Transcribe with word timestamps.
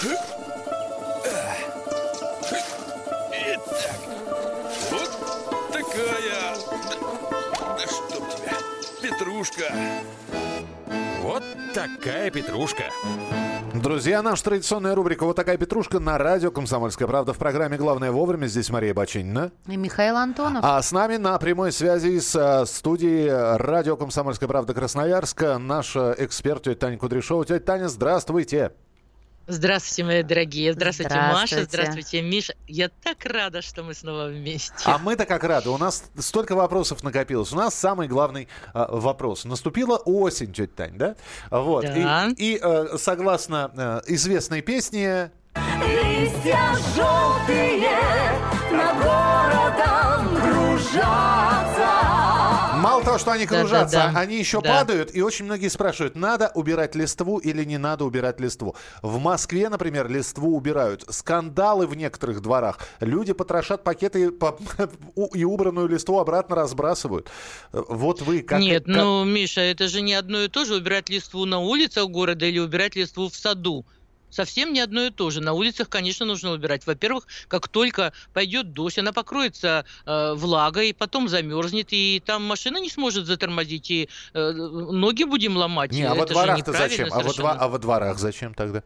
Итак, 0.00 0.14
вот 4.92 5.10
такая... 5.72 6.54
Да, 6.88 7.76
да 7.76 7.84
чтоб 7.84 8.22
тебя, 8.30 8.56
петрушка. 9.02 9.64
Вот 11.20 11.42
такая 11.74 12.30
петрушка. 12.30 12.84
Друзья, 13.74 14.22
наша 14.22 14.44
традиционная 14.44 14.94
рубрика 14.94 15.24
«Вот 15.24 15.34
такая 15.34 15.56
петрушка» 15.56 15.98
на 15.98 16.16
радио 16.16 16.52
«Комсомольская 16.52 17.08
правда». 17.08 17.32
В 17.32 17.38
программе 17.38 17.76
«Главное 17.76 18.12
вовремя». 18.12 18.46
Здесь 18.46 18.70
Мария 18.70 18.94
Бачинина. 18.94 19.50
И 19.66 19.76
Михаил 19.76 20.16
Антонов. 20.16 20.64
А 20.64 20.80
с 20.80 20.92
нами 20.92 21.16
на 21.16 21.36
прямой 21.38 21.72
связи 21.72 22.20
с 22.20 22.36
э, 22.36 22.66
студией 22.66 23.56
радио 23.56 23.96
«Комсомольская 23.96 24.48
правда» 24.48 24.74
Красноярска 24.74 25.58
наша 25.58 26.14
эксперт 26.18 26.62
тетя 26.62 26.78
Таня 26.78 26.98
Кудряшова. 26.98 27.44
Тетя 27.44 27.64
Таня, 27.64 27.88
здравствуйте. 27.88 28.72
Здравствуйте, 29.48 30.04
мои 30.04 30.22
дорогие. 30.22 30.74
Здравствуйте, 30.74 31.14
Маша. 31.14 31.64
Здравствуйте. 31.64 31.66
Здравствуйте, 31.70 32.22
Миша. 32.22 32.54
Я 32.66 32.90
так 32.90 33.24
рада, 33.24 33.62
что 33.62 33.82
мы 33.82 33.94
снова 33.94 34.26
вместе. 34.26 34.74
А 34.84 34.98
мы-то 34.98 35.24
как 35.24 35.42
рады. 35.42 35.70
У 35.70 35.78
нас 35.78 36.04
столько 36.18 36.54
вопросов 36.54 37.02
накопилось. 37.02 37.50
У 37.52 37.56
нас 37.56 37.74
самый 37.74 38.08
главный 38.08 38.46
э, 38.74 38.86
вопрос. 38.90 39.46
Наступила 39.46 39.96
осень, 39.96 40.52
тетя 40.52 40.72
Тань, 40.76 40.98
да? 40.98 41.16
Вот. 41.50 41.86
Да. 41.86 42.28
И, 42.36 42.56
и, 42.56 42.60
э, 42.62 42.98
согласно 42.98 43.70
э, 43.74 44.12
известной 44.12 44.60
песне... 44.60 45.30
Листья 45.54 46.60
желтые 46.94 47.88
над 48.70 48.96
городом 49.02 50.42
кружатся. 50.42 51.77
Мало 52.78 53.02
того, 53.04 53.18
что 53.18 53.32
они 53.32 53.46
кружатся, 53.46 53.96
Да-да-да. 53.96 54.18
они 54.20 54.38
еще 54.38 54.60
Да. 54.60 54.78
падают. 54.78 55.14
И 55.14 55.22
очень 55.22 55.44
многие 55.44 55.68
спрашивают, 55.68 56.14
надо 56.16 56.50
убирать 56.54 56.94
листву 56.94 57.38
или 57.38 57.64
не 57.64 57.78
надо 57.78 58.04
убирать 58.04 58.40
листву. 58.40 58.74
В 59.02 59.18
Москве, 59.18 59.68
например, 59.68 60.08
листву 60.08 60.56
убирают. 60.56 61.04
Скандалы 61.08 61.86
в 61.86 61.94
некоторых 61.96 62.40
дворах. 62.40 62.78
Люди 63.00 63.32
потрошат 63.32 63.84
пакеты 63.84 64.30
по- 64.30 64.58
и 65.34 65.44
убранную 65.44 65.88
листву 65.88 66.18
обратно 66.18 66.56
разбрасывают. 66.56 67.28
Вот 67.72 68.22
вы 68.22 68.42
как... 68.42 68.60
Нет, 68.60 68.84
как- 68.86 68.94
ну, 68.96 69.24
Миша, 69.24 69.60
это 69.60 69.88
же 69.88 70.00
не 70.00 70.14
одно 70.14 70.42
и 70.42 70.48
то 70.48 70.64
же 70.64 70.74
убирать 70.76 71.08
листву 71.08 71.44
на 71.44 71.58
улицах 71.60 72.08
города 72.08 72.46
или 72.46 72.58
убирать 72.58 72.96
листву 72.96 73.28
в 73.28 73.34
саду. 73.36 73.84
Совсем 74.30 74.72
не 74.72 74.80
одно 74.80 75.04
и 75.04 75.10
то 75.10 75.30
же. 75.30 75.40
На 75.40 75.52
улицах, 75.52 75.88
конечно, 75.88 76.26
нужно 76.26 76.52
убирать. 76.52 76.86
Во-первых, 76.86 77.26
как 77.48 77.68
только 77.68 78.12
пойдет 78.32 78.72
дождь, 78.72 78.98
она 78.98 79.12
покроется 79.12 79.84
э, 80.06 80.34
влагой, 80.34 80.94
потом 80.94 81.28
замерзнет, 81.28 81.88
и 81.90 82.22
там 82.24 82.44
машина 82.44 82.78
не 82.78 82.90
сможет 82.90 83.26
затормозить, 83.26 83.90
и 83.90 84.08
э, 84.34 84.52
ноги 84.52 85.24
будем 85.24 85.56
ломать. 85.56 85.92
Не, 85.92 86.04
а 86.04 86.14
во 86.14 86.26
дворах-то 86.26 86.72
зачем? 86.72 87.08
А 87.12 87.20
во, 87.20 87.32
два- 87.32 87.52
а 87.58 87.68
во 87.68 87.78
дворах 87.78 88.18
зачем 88.18 88.54
тогда? 88.54 88.82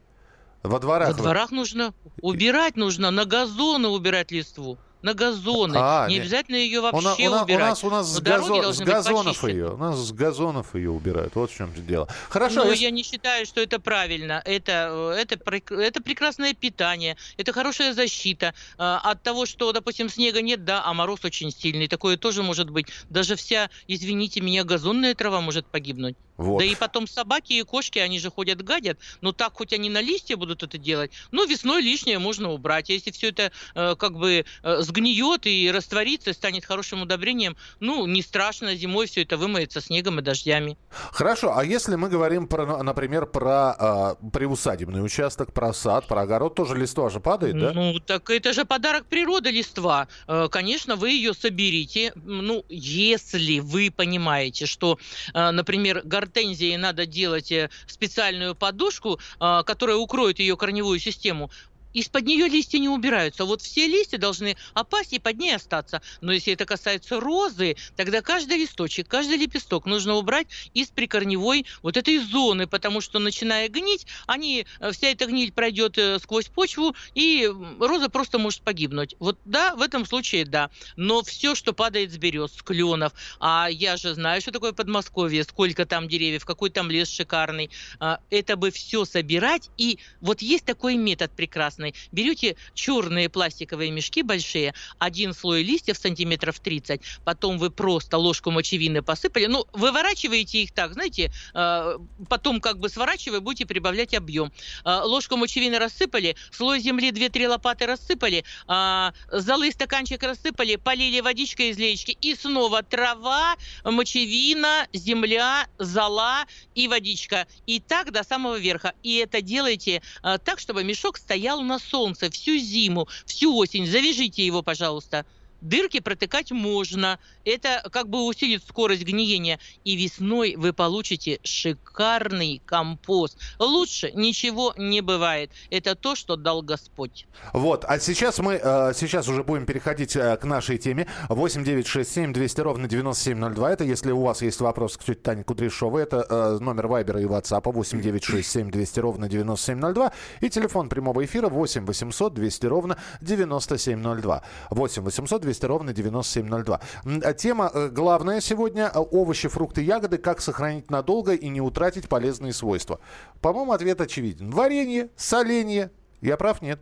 Во 0.63 0.79
дворах... 0.79 1.09
Во 1.09 1.13
дворах 1.13 1.51
нужно 1.51 1.93
убирать, 2.21 2.77
нужно 2.77 3.11
на 3.11 3.25
газоны 3.25 3.89
убирать 3.89 4.31
листву. 4.31 4.77
На 5.03 5.13
газоны. 5.13 5.75
А, 5.77 6.07
не 6.07 6.15
не. 6.15 6.21
обязательно 6.21 6.55
ее 6.55 6.79
У, 6.79 6.83
вообще 6.83 7.27
у 7.27 7.31
на- 7.31 7.41
у 7.41 7.43
убирать. 7.43 7.69
нас, 7.69 7.83
у 7.83 7.89
нас 7.89 8.07
с, 8.09 8.19
Но 8.19 8.21
газо- 8.21 8.71
с 8.73 8.79
газонов 8.79 9.43
ее. 9.43 9.71
У 9.73 9.77
нас 9.77 9.97
с 9.99 10.11
газонов 10.13 10.73
ее 10.75 10.91
убирают. 10.91 11.35
Вот 11.35 11.51
в 11.51 11.55
чем 11.55 11.71
дело. 11.85 12.07
Хорошо. 12.29 12.63
Ну, 12.63 12.71
если- 12.71 12.85
я 12.85 12.89
не 12.91 13.03
считаю, 13.03 13.45
что 13.45 13.59
это 13.59 13.79
правильно. 13.79 14.41
Это, 14.45 15.13
э, 15.17 15.21
это, 15.21 15.37
это 15.75 16.01
прекрасное 16.01 16.53
питание, 16.53 17.17
это 17.35 17.51
хорошая 17.51 17.93
защита 17.93 18.53
э, 18.77 18.83
от 19.03 19.21
того, 19.21 19.45
что, 19.45 19.73
допустим, 19.73 20.07
снега 20.09 20.41
нет, 20.41 20.63
да, 20.63 20.81
а 20.85 20.93
мороз 20.93 21.19
очень 21.25 21.51
сильный. 21.51 21.87
Такое 21.89 22.15
тоже 22.15 22.41
может 22.41 22.69
быть. 22.69 22.87
Даже 23.09 23.35
вся, 23.35 23.69
извините 23.87 24.39
меня, 24.39 24.63
газонная 24.63 25.15
трава 25.15 25.41
может 25.41 25.65
погибнуть. 25.67 26.15
Вот. 26.37 26.59
Да 26.59 26.65
и 26.65 26.75
потом 26.75 27.07
собаки 27.07 27.53
и 27.53 27.63
кошки, 27.63 27.99
они 27.99 28.19
же 28.19 28.29
ходят, 28.29 28.61
гадят. 28.61 28.97
Но 29.21 29.31
так 29.31 29.53
хоть 29.53 29.73
они 29.73 29.89
на 29.89 30.01
листья 30.01 30.35
будут 30.37 30.63
это 30.63 30.77
делать. 30.77 31.11
Ну, 31.31 31.45
весной 31.45 31.81
лишнее 31.81 32.19
можно 32.19 32.51
убрать. 32.51 32.89
А 32.89 32.93
если 32.93 33.11
все 33.11 33.29
это 33.29 33.51
э, 33.75 33.95
как 33.95 34.17
бы 34.17 34.45
э, 34.63 34.81
сгниет 34.81 35.45
и 35.45 35.71
растворится, 35.71 36.33
станет 36.33 36.65
хорошим 36.65 37.01
удобрением, 37.01 37.55
ну, 37.79 38.05
не 38.07 38.21
страшно, 38.21 38.75
зимой 38.75 39.07
все 39.07 39.23
это 39.23 39.37
вымоется 39.37 39.81
снегом 39.81 40.19
и 40.19 40.21
дождями. 40.21 40.77
Хорошо, 41.11 41.53
а 41.55 41.63
если 41.63 41.95
мы 41.95 42.09
говорим, 42.09 42.47
про, 42.47 42.83
например, 42.83 43.25
про 43.25 43.75
а, 43.77 44.15
приусадебный 44.31 45.03
участок, 45.03 45.53
про 45.53 45.73
сад, 45.73 46.07
про 46.07 46.21
огород, 46.21 46.55
тоже 46.55 46.75
листва 46.75 47.09
же 47.09 47.19
падает, 47.19 47.59
да? 47.59 47.71
Ну, 47.73 47.99
так 47.99 48.29
это 48.29 48.53
же 48.53 48.65
подарок 48.65 49.05
природы 49.05 49.51
листва. 49.51 50.07
Э, 50.27 50.47
Конечно, 50.49 50.95
вы 50.95 51.11
ее 51.11 51.33
соберите. 51.33 52.13
Ну, 52.15 52.65
если 52.69 53.59
вы 53.59 53.91
понимаете, 53.95 54.65
что, 54.65 54.97
э, 55.33 55.51
например, 55.51 56.01
гортензии 56.23 56.75
надо 56.77 57.05
делать 57.05 57.51
э, 57.51 57.69
специальную 57.85 58.55
подушку, 58.55 59.19
э, 59.39 59.63
которая 59.65 59.97
укроет 59.97 60.39
ее 60.39 60.55
корневую 60.55 60.99
систему, 60.99 61.51
из-под 61.93 62.25
нее 62.25 62.47
листья 62.47 62.79
не 62.79 62.89
убираются. 62.89 63.45
Вот 63.45 63.61
все 63.61 63.87
листья 63.87 64.17
должны 64.17 64.55
опасть 64.73 65.13
и 65.13 65.19
под 65.19 65.37
ней 65.37 65.55
остаться. 65.55 66.01
Но 66.21 66.31
если 66.31 66.53
это 66.53 66.65
касается 66.65 67.19
розы, 67.19 67.75
тогда 67.95 68.21
каждый 68.21 68.57
листочек, 68.57 69.07
каждый 69.07 69.37
лепесток 69.37 69.85
нужно 69.85 70.15
убрать 70.15 70.47
из 70.73 70.87
прикорневой 70.89 71.65
вот 71.81 71.97
этой 71.97 72.17
зоны, 72.19 72.67
потому 72.67 73.01
что 73.01 73.19
начиная 73.19 73.69
гнить, 73.69 74.07
они, 74.27 74.65
э, 74.79 74.91
вся 74.91 75.07
эта 75.07 75.25
гниль 75.25 75.51
пройдет 75.51 75.97
э, 75.97 76.19
сквозь 76.19 76.47
почву, 76.47 76.95
и 77.13 77.49
роза 77.79 78.09
просто 78.09 78.39
может 78.39 78.61
погибнуть. 78.61 79.15
Вот 79.19 79.37
да, 79.45 79.75
в 79.75 79.81
этом 79.81 80.05
случае 80.05 80.45
да. 80.45 80.69
Но 80.95 81.23
все, 81.23 81.55
что 81.55 81.73
падает 81.73 82.11
с 82.11 82.17
берез, 82.17 82.53
с 82.53 82.61
кленов, 82.61 83.13
а 83.39 83.67
я 83.69 83.97
же 83.97 84.13
знаю, 84.13 84.41
что 84.41 84.51
такое 84.51 84.73
Подмосковье, 84.73 85.43
сколько 85.43 85.85
там 85.85 86.07
деревьев, 86.07 86.45
какой 86.45 86.69
там 86.69 86.89
лес 86.89 87.09
шикарный, 87.09 87.69
а, 87.99 88.19
это 88.29 88.55
бы 88.55 88.71
все 88.71 89.05
собирать. 89.05 89.69
И 89.77 89.99
вот 90.21 90.41
есть 90.41 90.65
такой 90.65 90.95
метод 90.95 91.31
прекрасный. 91.35 91.82
Берете 92.11 92.55
черные 92.73 93.29
пластиковые 93.29 93.91
мешки 93.91 94.21
большие, 94.21 94.73
один 94.99 95.33
слой 95.33 95.63
листьев 95.63 95.97
сантиметров 95.97 96.59
30, 96.59 97.01
потом 97.25 97.57
вы 97.57 97.69
просто 97.69 98.17
ложку 98.17 98.51
мочевины 98.51 99.01
посыпали, 99.01 99.47
ну, 99.47 99.65
выворачиваете 99.73 100.63
их 100.63 100.71
так, 100.71 100.93
знаете, 100.93 101.31
э, 101.53 101.97
потом 102.29 102.61
как 102.61 102.79
бы 102.79 102.89
сворачивая, 102.89 103.39
будете 103.39 103.65
прибавлять 103.65 104.13
объем. 104.13 104.51
Э, 104.85 105.01
Ложку 105.03 105.37
мочевины 105.37 105.79
рассыпали, 105.79 106.35
слой 106.51 106.79
земли 106.79 107.11
2-3 107.11 107.47
лопаты 107.47 107.85
рассыпали, 107.85 108.43
а, 108.67 109.13
золы 109.31 109.71
стаканчик 109.71 110.23
рассыпали, 110.23 110.75
полили 110.75 111.19
водичкой 111.19 111.69
из 111.69 111.77
леечки, 111.77 112.17
и 112.21 112.35
снова 112.35 112.83
трава, 112.83 113.55
мочевина, 113.83 114.87
земля, 114.93 115.67
зола 115.79 116.45
и 116.75 116.87
водичка. 116.87 117.47
И 117.65 117.79
так 117.79 118.11
до 118.11 118.23
самого 118.23 118.57
верха. 118.57 118.93
И 119.03 119.17
это 119.17 119.41
делайте 119.41 120.01
э, 120.23 120.37
так, 120.43 120.59
чтобы 120.59 120.83
мешок 120.83 121.17
стоял 121.17 121.61
на 121.61 121.72
солнце 121.79 122.29
всю 122.29 122.57
зиму, 122.57 123.07
всю 123.25 123.55
осень. 123.55 123.85
Завяжите 123.87 124.45
его, 124.45 124.61
пожалуйста. 124.63 125.25
Дырки 125.63 126.01
протыкать 126.01 126.51
можно. 126.51 127.19
Это 127.45 127.87
как 127.91 128.09
бы 128.09 128.25
усилит 128.25 128.63
скорость 128.67 129.03
гниения. 129.03 129.59
И 129.85 129.95
весной 129.95 130.55
вы 130.57 130.73
получите 130.73 131.39
шикарный 131.43 132.61
компост. 132.65 133.37
Лучше 133.59 134.11
ничего 134.11 134.73
не 134.77 134.99
бывает. 135.01 135.51
Это 135.69 135.95
то, 135.95 136.15
что 136.15 136.35
дал 136.35 136.61
Господь. 136.61 137.25
Вот, 137.53 137.85
а 137.85 137.97
сейчас 137.99 138.39
мы 138.39 138.59
э, 138.61 138.91
сейчас 138.93 139.29
уже 139.29 139.43
будем 139.43 139.65
переходить 139.65 140.17
э, 140.17 140.35
к 140.35 140.43
нашей 140.43 140.77
теме. 140.77 141.07
8 141.29 141.63
9 141.63 141.87
6 141.87 142.11
7 142.11 142.33
200 142.33 142.61
ровно 142.61 142.89
9702. 142.89 143.71
Это 143.71 143.83
если 143.85 144.11
у 144.11 144.21
вас 144.21 144.41
есть 144.41 144.59
вопрос 144.59 144.97
к 144.97 145.03
тете 145.05 145.21
Тане 145.21 145.45
Кудряшовой. 145.45 146.03
Это 146.03 146.25
э, 146.29 146.57
номер 146.59 146.87
Вайбера 146.87 147.21
и 147.21 147.25
WhatsApp 147.25 147.71
8 147.71 148.01
9 148.01 148.23
6 148.23 148.51
7 148.51 148.69
200 148.69 148.99
ровно 148.99 149.29
9702. 149.29 150.11
И 150.41 150.49
телефон 150.49 150.89
прямого 150.89 151.23
эфира 151.23 151.47
8 151.47 151.85
800 151.85 152.33
200 152.33 152.65
ровно 152.65 152.97
9702. 153.21 154.43
8 154.69 155.01
800 155.03 155.41
200 155.41 155.52
ровно 155.61 155.93
9702. 155.93 156.79
М, 157.05 157.21
а 157.23 157.33
Тема 157.33 157.69
э, 157.73 157.89
главная 157.89 158.41
сегодня. 158.41 158.89
Овощи, 158.89 159.49
фрукты, 159.49 159.81
ягоды. 159.81 160.17
Как 160.17 160.41
сохранить 160.41 160.89
надолго 160.89 161.33
и 161.33 161.49
не 161.49 161.61
утратить 161.61 162.07
полезные 162.07 162.53
свойства. 162.53 162.99
По-моему, 163.41 163.73
ответ 163.73 164.01
очевиден. 164.01 164.49
Варенье, 164.51 165.09
соленье. 165.15 165.91
Я 166.21 166.37
прав? 166.37 166.61
Нет. 166.61 166.79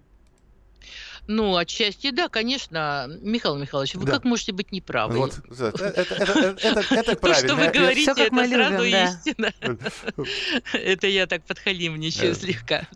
Ну, 1.28 1.56
отчасти, 1.56 2.12
да, 2.12 2.28
конечно. 2.30 3.08
Михаил 3.22 3.56
Михайлович, 3.56 3.96
вы 3.96 4.06
Да. 4.06 4.14
как 4.14 4.24
можете 4.26 4.52
быть 4.52 4.72
неправы? 4.72 5.18
Вот, 5.18 5.38
это, 5.50 5.66
это, 5.78 6.16
это, 6.16 6.58
это- 6.62 6.96
это 6.96 7.16
То, 7.16 7.16
что 7.16 7.16
правильно. 7.16 7.56
вы 7.56 7.68
говорите, 7.70 8.12
это 8.12 8.48
сразу 8.48 8.84
любим, 8.84 8.92
да. 8.92 9.04
истина. 9.06 9.54
Это 10.74 11.08
я 11.08 11.28
так 11.28 11.44
подхалимничаю 11.46 12.36
слегка. 12.36 12.88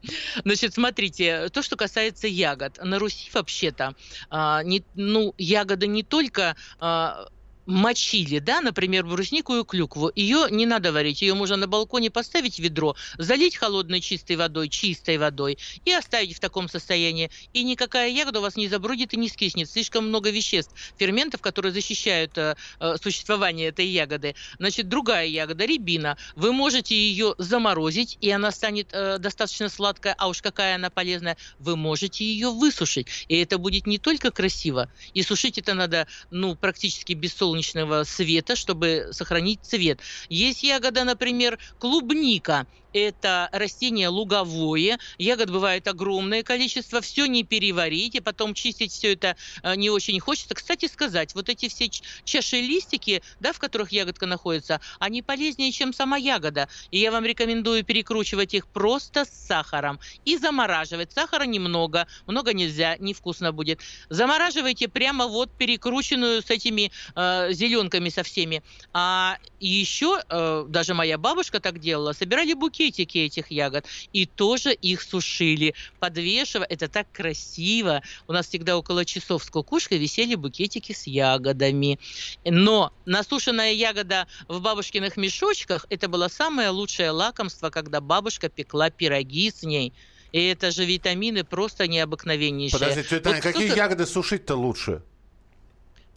Значит, 0.44 0.74
смотрите, 0.74 1.50
то, 1.50 1.62
что 1.62 1.76
касается 1.76 2.28
ягод. 2.28 2.80
На 2.84 3.00
Руси 3.00 3.30
вообще-то, 3.34 3.94
а, 4.30 4.64
не- 4.64 4.84
ну, 4.96 5.34
ягоды 5.38 5.88
не 5.88 6.04
только 6.04 6.56
а, 6.80 7.28
мочили, 7.66 8.40
да, 8.40 8.62
например, 8.62 9.06
бруснику 9.06 9.56
и 9.56 9.64
клюкву, 9.64 10.12
ее 10.16 10.48
не 10.50 10.66
надо 10.66 10.92
варить, 10.92 11.22
ее 11.22 11.34
можно 11.34 11.56
на 11.56 11.68
балконе 11.68 12.10
поставить 12.10 12.56
в 12.56 12.60
ведро, 12.60 12.96
залить 13.18 13.56
холодной 13.56 14.02
чистой 14.02 14.36
водой, 14.36 14.70
чистой 14.70 15.18
водой 15.18 15.58
и 15.84 15.92
оставить 15.92 16.36
в 16.36 16.40
таком 16.40 16.70
состоянии. 16.70 17.30
И 17.54 17.64
никакая 17.64 18.10
ягода 18.10 18.40
у 18.40 18.42
вас 18.42 18.56
не 18.56 18.68
забродит 18.68 19.14
и 19.14 19.18
не 19.18 19.30
скиснет. 19.30 19.70
Слишком 19.70 20.08
много 20.08 20.30
веществ, 20.30 20.74
ферментов, 20.98 21.42
которые 21.42 21.72
защищают 21.72 22.38
э, 22.38 22.56
э, 22.80 22.96
существование 23.02 23.70
этой 23.70 23.88
ягоды. 23.88 24.36
Значит, 24.60 24.90
другая 24.90 25.28
ягода, 25.28 25.66
рябина, 25.66 26.18
вы 26.36 26.54
можете 26.54 26.96
ее 26.96 27.36
заморозить, 27.38 28.18
и 28.22 28.30
она 28.30 28.52
станет 28.52 28.90
э, 28.92 29.18
достаточно 29.18 29.70
сладкая, 29.70 30.16
а 30.18 30.28
уж 30.28 30.42
какая 30.42 30.76
она 30.76 30.90
полезная, 30.90 31.38
вы 31.60 31.76
можете 31.76 32.26
ее 32.26 32.50
высушить. 32.50 33.08
И 33.28 33.38
это 33.38 33.58
будет 33.58 33.88
не 33.88 33.98
только 33.98 34.32
красиво, 34.32 34.90
и 35.14 35.24
сушить 35.24 35.58
это 35.58 35.74
надо, 35.74 36.08
ну, 36.32 36.56
практически 36.56 37.14
без 37.14 37.34
солнечного 37.56 38.04
света, 38.04 38.56
чтобы 38.56 39.08
сохранить 39.12 39.64
цвет. 39.64 40.02
Есть 40.30 40.64
ягода, 40.64 41.04
например, 41.04 41.58
клубника 41.78 42.66
это 42.96 43.50
растение 43.52 44.08
луговое, 44.08 44.98
ягод 45.18 45.50
бывает 45.50 45.86
огромное 45.88 46.44
количество, 46.44 47.02
все 47.02 47.26
не 47.26 47.44
переварить, 47.44 48.16
и 48.16 48.22
потом 48.22 48.54
чистить 48.54 48.94
все 48.94 49.14
это 49.14 49.36
э, 49.64 49.76
не 49.76 49.90
очень 49.90 50.20
хочется. 50.20 50.56
Кстати 50.56 50.88
сказать, 50.88 51.36
вот 51.36 51.50
эти 51.50 51.68
все 51.68 51.90
чаши 52.24 52.62
листики, 52.62 53.22
да, 53.42 53.52
в 53.52 53.60
которых 53.60 53.92
ягодка 53.92 54.26
находится, 54.26 54.80
они 55.00 55.22
полезнее, 55.22 55.74
чем 55.74 55.94
сама 55.94 56.16
ягода. 56.16 56.70
И 56.90 57.00
я 57.00 57.12
вам 57.12 57.26
рекомендую 57.26 57.84
перекручивать 57.84 58.54
их 58.54 58.68
просто 58.68 59.26
с 59.26 59.48
сахаром 59.48 60.00
и 60.24 60.38
замораживать. 60.38 61.12
Сахара 61.12 61.44
немного, 61.44 62.08
много 62.28 62.54
нельзя, 62.54 62.96
невкусно 63.00 63.52
будет. 63.52 63.82
Замораживайте 64.10 64.88
прямо 64.88 65.28
вот 65.28 65.52
перекрученную 65.52 66.42
с 66.42 66.50
этими 66.50 66.92
э, 67.16 67.50
зеленками 67.52 68.08
со 68.08 68.24
всеми. 68.24 68.64
А 68.94 69.38
еще 69.60 70.22
э, 70.30 70.66
даже 70.70 70.94
моя 70.94 71.18
бабушка 71.18 71.60
так 71.60 71.80
делала, 71.80 72.14
собирали 72.14 72.54
букет 72.54 72.85
букетики 72.86 73.18
этих 73.20 73.52
ягод 73.52 73.86
и 74.14 74.26
тоже 74.26 74.74
их 74.74 75.02
сушили, 75.02 75.74
подвешивая. 76.00 76.68
Это 76.68 76.88
так 76.88 77.08
красиво. 77.12 78.02
У 78.28 78.34
нас 78.34 78.48
всегда 78.48 78.78
около 78.78 79.06
часов 79.06 79.44
с 79.44 79.50
кукушкой 79.50 79.98
висели 79.98 80.36
букетики 80.36 80.94
с 80.94 81.08
ягодами. 81.08 82.00
Но 82.44 82.94
насушенная 83.06 83.74
ягода 83.74 84.28
в 84.48 84.62
бабушкиных 84.62 85.18
мешочках– 85.18 85.86
это 85.90 86.08
было 86.08 86.28
самое 86.28 86.70
лучшее 86.70 87.12
лакомство, 87.12 87.70
когда 87.70 88.02
бабушка 88.02 88.50
пекла 88.50 88.90
пироги 88.90 89.52
с 89.52 89.64
ней. 89.64 89.94
И 90.32 90.44
это 90.48 90.72
же 90.72 90.86
витамины 90.86 91.44
просто 91.44 91.88
необыкновеннейшие. 91.88 92.80
Подождите, 92.80 93.22
вот 93.24 93.40
какие 93.40 93.76
ягоды 93.76 94.06
сушить-то 94.06 94.56
лучше? 94.56 95.02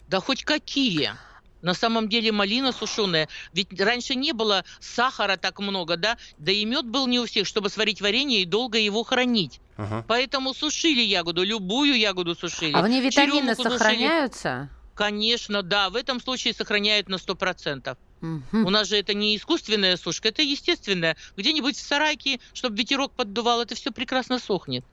Да 0.07 0.19
хоть 0.19 0.43
какие. 0.43 1.11
На 1.61 1.73
самом 1.73 2.07
деле 2.07 2.31
малина 2.31 2.71
сушеная, 2.71 3.27
ведь 3.53 3.79
раньше 3.79 4.15
не 4.15 4.31
было 4.31 4.63
сахара 4.79 5.37
так 5.37 5.59
много, 5.59 5.97
да, 5.97 6.17
да 6.37 6.51
и 6.51 6.63
мед 6.65 6.85
был 6.85 7.07
не 7.07 7.19
у 7.19 7.25
всех, 7.25 7.47
чтобы 7.47 7.69
сварить 7.69 8.01
варенье 8.01 8.41
и 8.41 8.45
долго 8.45 8.77
его 8.77 9.03
хранить. 9.03 9.59
Ага. 9.77 10.05
Поэтому 10.07 10.53
сушили 10.53 11.01
ягоду, 11.01 11.43
любую 11.43 11.97
ягоду 11.97 12.35
сушили. 12.35 12.73
А 12.73 12.81
в 12.81 12.87
ней 12.87 13.01
витамины 13.01 13.55
Черемуху 13.55 13.63
сохраняются? 13.63 14.69
Сушили. 14.69 14.79
Конечно, 14.95 15.63
да, 15.63 15.89
в 15.89 15.95
этом 15.95 16.19
случае 16.19 16.53
сохраняют 16.53 17.07
на 17.07 17.15
100%. 17.15 17.97
Угу. 18.21 18.41
У 18.51 18.69
нас 18.69 18.89
же 18.89 18.97
это 18.97 19.13
не 19.13 19.37
искусственная 19.37 19.95
сушка, 19.95 20.27
это 20.27 20.41
естественная. 20.41 21.15
Где-нибудь 21.37 21.77
в 21.77 21.81
сарайке, 21.81 22.41
чтобы 22.53 22.77
ветерок 22.77 23.13
поддувал, 23.13 23.61
это 23.61 23.75
все 23.75 23.91
прекрасно 23.91 24.39
сохнет. 24.39 24.83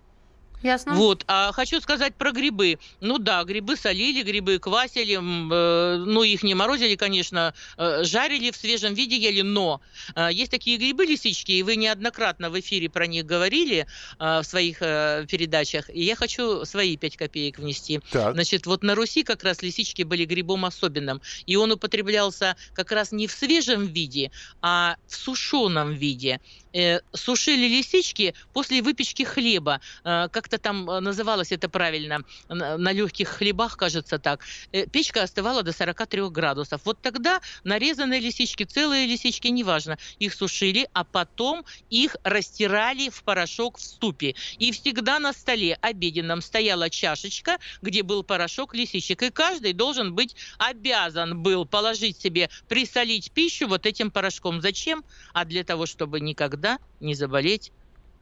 Ясно. 0.66 0.94
Вот. 0.94 1.22
А 1.28 1.52
хочу 1.52 1.80
сказать 1.80 2.16
про 2.16 2.32
грибы. 2.32 2.80
Ну 3.00 3.18
да, 3.18 3.44
грибы 3.44 3.76
солили, 3.76 4.22
грибы 4.22 4.58
квасили, 4.58 5.14
э, 5.14 5.96
ну 5.98 6.22
их 6.24 6.42
не 6.42 6.54
морозили, 6.54 6.96
конечно, 6.96 7.54
э, 7.78 8.02
жарили 8.02 8.50
в 8.50 8.56
свежем 8.56 8.92
виде 8.94 9.16
ели, 9.16 9.42
но 9.42 9.80
э, 10.16 10.28
есть 10.32 10.50
такие 10.50 10.76
грибы-лисички, 10.76 11.52
и 11.52 11.62
вы 11.62 11.76
неоднократно 11.76 12.50
в 12.50 12.58
эфире 12.58 12.90
про 12.90 13.06
них 13.06 13.24
говорили 13.26 13.86
э, 14.18 14.40
в 14.40 14.42
своих 14.42 14.78
э, 14.80 15.24
передачах, 15.30 15.88
и 15.88 16.02
я 16.02 16.16
хочу 16.16 16.64
свои 16.64 16.96
пять 16.96 17.16
копеек 17.16 17.60
внести. 17.60 18.00
Так. 18.10 18.34
Значит, 18.34 18.66
вот 18.66 18.82
на 18.82 18.96
Руси 18.96 19.22
как 19.22 19.44
раз 19.44 19.62
лисички 19.62 20.02
были 20.02 20.24
грибом 20.24 20.64
особенным, 20.64 21.22
и 21.46 21.54
он 21.54 21.70
употреблялся 21.70 22.56
как 22.74 22.90
раз 22.90 23.12
не 23.12 23.28
в 23.28 23.32
свежем 23.32 23.86
виде, 23.86 24.32
а 24.62 24.96
в 25.06 25.14
сушеном 25.14 25.92
виде. 25.92 26.40
Э, 26.76 27.00
сушили 27.12 27.68
лисички 27.68 28.34
после 28.52 28.82
выпечки 28.82 29.22
хлеба, 29.22 29.80
э, 30.04 30.28
как 30.30 30.46
как-то 30.46 30.58
там 30.58 30.88
э, 30.88 31.00
называлось 31.00 31.50
это 31.50 31.68
правильно, 31.68 32.20
на 32.48 32.92
легких 32.92 33.28
хлебах, 33.28 33.76
кажется 33.76 34.18
так, 34.18 34.44
э, 34.72 34.86
печка 34.86 35.24
остывала 35.24 35.62
до 35.62 35.72
43 35.72 36.30
градусов. 36.30 36.80
Вот 36.84 37.02
тогда 37.02 37.40
нарезанные 37.64 38.20
лисички, 38.20 38.62
целые 38.62 39.06
лисички, 39.06 39.48
неважно, 39.48 39.98
их 40.20 40.34
сушили, 40.34 40.88
а 40.92 41.02
потом 41.02 41.64
их 41.90 42.14
растирали 42.22 43.08
в 43.08 43.24
порошок 43.24 43.78
в 43.78 43.82
ступе. 43.82 44.36
И 44.58 44.70
всегда 44.70 45.18
на 45.18 45.32
столе 45.32 45.78
обеденном 45.82 46.40
стояла 46.42 46.88
чашечка, 46.90 47.58
где 47.82 48.04
был 48.04 48.22
порошок 48.22 48.74
лисичек. 48.74 49.22
И 49.22 49.30
каждый 49.30 49.72
должен 49.72 50.14
быть 50.14 50.36
обязан 50.58 51.42
был 51.42 51.66
положить 51.66 52.20
себе, 52.20 52.50
присолить 52.68 53.32
пищу 53.32 53.66
вот 53.66 53.84
этим 53.84 54.12
порошком. 54.12 54.60
Зачем? 54.60 55.04
А 55.32 55.44
для 55.44 55.64
того, 55.64 55.86
чтобы 55.86 56.20
никогда 56.20 56.65
не 57.00 57.14
заболеть 57.14 57.72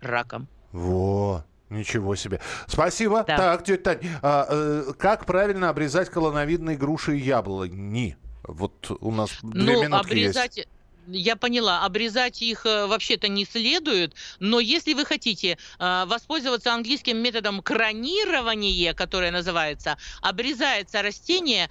раком. 0.01 0.49
Во, 0.73 1.45
Ничего 1.71 2.15
себе. 2.15 2.41
Спасибо. 2.67 3.25
Да. 3.27 3.37
Так, 3.37 3.65
тетя 3.65 3.95
Тань, 3.95 4.11
а, 4.23 4.47
э, 4.49 4.93
как 4.99 5.25
правильно 5.27 5.71
обрезать 5.71 6.11
колоновидные 6.11 6.77
груши 6.77 7.17
и 7.17 7.21
яблони? 7.21 8.17
Вот 8.45 8.91
у 9.01 9.11
нас 9.11 9.31
две 9.43 9.75
ну, 9.75 9.83
минутки 9.83 10.07
обрезать... 10.07 10.57
есть. 10.59 10.69
Я 11.07 11.37
поняла, 11.37 11.85
обрезать 11.85 12.41
их 12.41 12.65
э, 12.65 12.87
вообще-то 12.87 13.29
не 13.29 13.45
следует, 13.45 14.15
но 14.39 14.59
если 14.59 14.95
вы 14.95 15.05
хотите 15.05 15.59
э, 15.79 16.05
воспользоваться 16.07 16.73
английским 16.73 17.19
методом 17.19 17.61
кронирования, 17.61 18.95
которое 18.95 19.31
называется, 19.31 19.99
обрезается 20.23 21.03
растение 21.03 21.69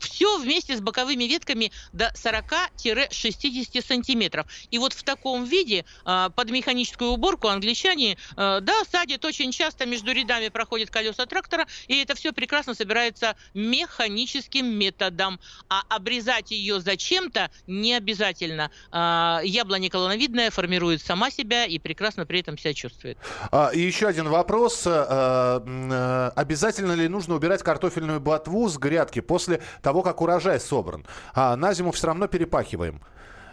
все 0.00 0.38
вместе 0.38 0.76
с 0.76 0.80
боковыми 0.80 1.24
ветками 1.24 1.70
до 1.92 2.12
40-60 2.14 3.86
сантиметров. 3.86 4.46
И 4.70 4.78
вот 4.78 4.92
в 4.92 5.02
таком 5.02 5.44
виде 5.44 5.84
а, 6.04 6.30
под 6.30 6.50
механическую 6.50 7.10
уборку 7.10 7.48
англичане, 7.48 8.16
а, 8.36 8.60
да, 8.60 8.74
садят 8.90 9.24
очень 9.24 9.52
часто, 9.52 9.86
между 9.86 10.12
рядами 10.12 10.48
проходят 10.48 10.90
колеса 10.90 11.26
трактора, 11.26 11.66
и 11.86 11.96
это 11.98 12.14
все 12.14 12.32
прекрасно 12.32 12.74
собирается 12.74 13.36
механическим 13.54 14.66
методом. 14.66 15.38
А 15.68 15.82
обрезать 15.88 16.50
ее 16.50 16.80
зачем-то 16.80 17.50
не 17.66 17.94
обязательно. 17.94 18.70
А, 18.90 19.40
яблоня 19.44 19.90
колоновидная 19.90 20.50
формирует 20.50 21.02
сама 21.02 21.30
себя 21.30 21.66
и 21.66 21.78
прекрасно 21.78 22.26
при 22.26 22.40
этом 22.40 22.56
себя 22.58 22.74
чувствует. 22.74 23.18
А, 23.52 23.70
и 23.72 23.80
еще 23.80 24.08
один 24.08 24.28
вопрос. 24.28 24.86
Обязательно 26.40 26.92
ли 26.92 27.08
нужно 27.08 27.34
убирать 27.34 27.62
картофельную 27.62 28.20
ботву 28.20 28.68
с 28.68 28.78
грядки 28.78 29.20
после 29.20 29.60
того, 29.82 29.89
того, 29.90 30.02
как 30.02 30.20
урожай 30.20 30.60
собран. 30.60 31.04
А 31.34 31.56
на 31.56 31.74
зиму 31.74 31.90
все 31.90 32.06
равно 32.06 32.28
перепахиваем. 32.28 33.00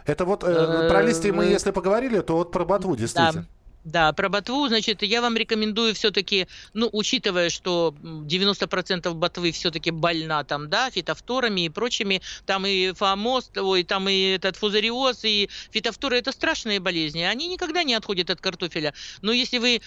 Это 0.05 0.23
вот 0.23 0.43
э, 0.43 0.89
про 0.89 1.01
листья 1.01 1.33
мы, 1.33 1.45
если 1.45 1.71
поговорили, 1.71 2.21
то 2.21 2.35
вот 2.37 2.51
про 2.51 2.63
ботву 2.63 2.95
действительно. 2.95 3.41
Да. 3.41 3.56
Да, 3.87 4.11
про 4.11 4.27
ботву, 4.27 4.67
значит, 4.67 5.01
я 5.01 5.21
вам 5.21 5.37
рекомендую 5.37 5.95
все-таки, 5.95 6.47
ну, 6.73 6.89
учитывая, 6.91 7.49
что 7.49 7.95
90% 8.03 9.13
ботвы 9.13 9.53
все-таки 9.53 9.91
больна 9.91 10.43
там, 10.43 10.69
да, 10.69 10.89
фитофторами 10.89 11.61
и 11.61 11.69
прочими, 11.69 12.21
там 12.45 12.65
и 12.65 12.91
фомоз, 12.91 13.49
ой, 13.55 13.85
там 13.85 14.09
и 14.09 14.31
этот 14.31 14.57
фузариоз, 14.57 15.23
и 15.23 15.49
фитофторы– 15.71 16.17
это 16.19 16.33
страшные 16.33 16.81
болезни, 16.81 17.21
они 17.21 17.47
никогда 17.47 17.83
не 17.83 17.93
отходят 17.93 18.29
от 18.29 18.41
картофеля. 18.41 18.93
Но 19.21 19.31
если 19.31 19.57
вы 19.57 19.79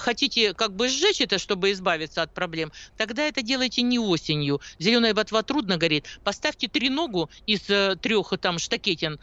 хотите 0.00 0.52
как 0.52 0.76
бы 0.76 0.90
сжечь 0.90 1.22
это, 1.22 1.38
чтобы 1.38 1.72
избавиться 1.72 2.20
от 2.20 2.34
проблем, 2.34 2.72
тогда 2.98 3.22
это 3.22 3.40
делайте 3.40 3.80
не 3.80 3.98
осенью. 3.98 4.60
Зеленая 4.78 5.14
ботва 5.14 5.42
трудно 5.42 5.78
горит. 5.78 6.04
Поставьте 6.24 6.68
треногу 6.68 7.30
из 7.46 7.70
э, 7.70 7.96
трех 7.96 8.34
там 8.38 8.58
штакетин 8.58 9.18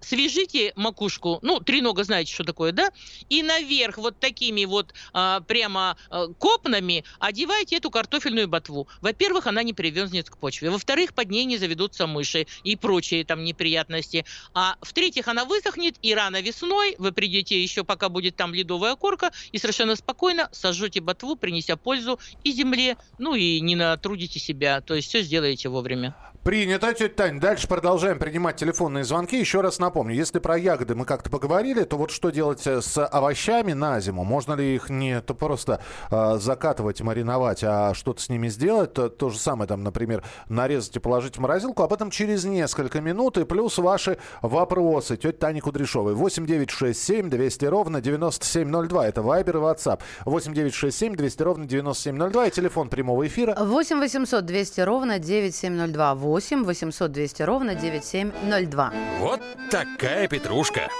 свяжите 0.00 0.72
макушку, 0.76 1.38
ну, 1.42 1.60
тренога 1.60 2.04
знаете, 2.04 2.32
что 2.32 2.44
такое, 2.44 2.72
да, 2.72 2.90
и 3.28 3.42
наверх 3.42 3.98
вот 3.98 4.18
такими 4.18 4.64
вот 4.64 4.94
а, 5.12 5.40
прямо 5.40 5.96
а, 6.10 6.28
копнами 6.28 7.04
одевайте 7.18 7.76
эту 7.76 7.90
картофельную 7.90 8.48
ботву. 8.48 8.88
Во-первых, 9.00 9.46
она 9.46 9.62
не 9.62 9.72
привязнет 9.72 10.30
к 10.30 10.38
почве. 10.38 10.70
Во-вторых, 10.70 11.14
под 11.14 11.30
ней 11.30 11.44
не 11.44 11.58
заведутся 11.58 12.06
мыши 12.06 12.46
и 12.62 12.76
прочие 12.76 13.24
там 13.24 13.44
неприятности. 13.44 14.24
А 14.54 14.76
в-третьих, 14.80 15.28
она 15.28 15.44
высохнет, 15.44 15.96
и 16.02 16.14
рано 16.14 16.40
весной 16.40 16.94
вы 16.98 17.12
придете 17.12 17.62
еще, 17.62 17.84
пока 17.84 18.08
будет 18.08 18.36
там 18.36 18.54
ледовая 18.54 18.96
корка, 18.96 19.30
и 19.52 19.58
совершенно 19.58 19.96
спокойно 19.96 20.48
сожжете 20.52 21.00
ботву, 21.00 21.36
принеся 21.36 21.76
пользу 21.76 22.18
и 22.44 22.52
земле, 22.52 22.96
ну 23.18 23.34
и 23.34 23.60
не 23.60 23.76
натрудите 23.76 24.38
себя, 24.38 24.80
то 24.80 24.94
есть 24.94 25.08
все 25.08 25.22
сделаете 25.22 25.68
вовремя. 25.68 26.14
Принято, 26.46 26.94
тетя 26.94 27.12
Тань. 27.12 27.40
Дальше 27.40 27.66
продолжаем 27.66 28.20
принимать 28.20 28.54
телефонные 28.54 29.02
звонки. 29.02 29.36
Еще 29.36 29.62
раз 29.62 29.80
напомню, 29.80 30.14
если 30.14 30.38
про 30.38 30.56
ягоды 30.56 30.94
мы 30.94 31.04
как-то 31.04 31.28
поговорили, 31.28 31.82
то 31.82 31.96
вот 31.96 32.12
что 32.12 32.30
делать 32.30 32.64
э, 32.68 32.82
с 32.82 33.04
овощами 33.04 33.72
на 33.72 33.98
зиму? 33.98 34.22
Можно 34.22 34.52
ли 34.52 34.76
их 34.76 34.88
не 34.88 35.20
то 35.20 35.34
просто 35.34 35.80
э, 36.08 36.36
закатывать, 36.38 37.00
мариновать, 37.00 37.64
а 37.64 37.94
что-то 37.94 38.22
с 38.22 38.28
ними 38.28 38.46
сделать? 38.46 38.92
То, 38.92 39.08
то 39.08 39.30
же 39.30 39.40
самое, 39.40 39.66
там, 39.66 39.82
например, 39.82 40.22
нарезать 40.48 40.94
и 40.94 41.00
положить 41.00 41.36
в 41.36 41.40
морозилку. 41.40 41.82
Об 41.82 41.92
этом 41.92 42.10
через 42.10 42.44
несколько 42.44 43.00
минут. 43.00 43.38
И 43.38 43.44
плюс 43.44 43.78
ваши 43.78 44.16
вопросы. 44.40 45.16
Тетя 45.16 45.36
Таня 45.36 45.60
Кудряшовой. 45.60 46.14
8 46.14 46.46
9 46.46 46.70
6 46.70 47.02
7 47.02 47.28
200 47.28 47.64
ровно 47.64 48.00
9702. 48.00 49.08
Это 49.08 49.22
Вайбер 49.22 49.56
и 49.56 49.60
WhatsApp. 49.62 49.98
8 50.24 50.54
9 50.54 50.72
6 50.72 50.96
7 50.96 51.16
200 51.16 51.42
ровно 51.42 51.66
9702. 51.66 52.46
И 52.46 52.50
телефон 52.52 52.88
прямого 52.88 53.26
эфира. 53.26 53.56
8 53.58 53.98
800 53.98 54.46
200 54.46 54.80
ровно 54.82 55.18
9702. 55.18 56.14
8 56.36 56.64
800 56.64 57.12
200 57.12 57.42
ровно 57.44 57.74
9702. 57.74 58.92
Вот 59.20 59.40
такая 59.70 60.28
петрушка. 60.28 60.90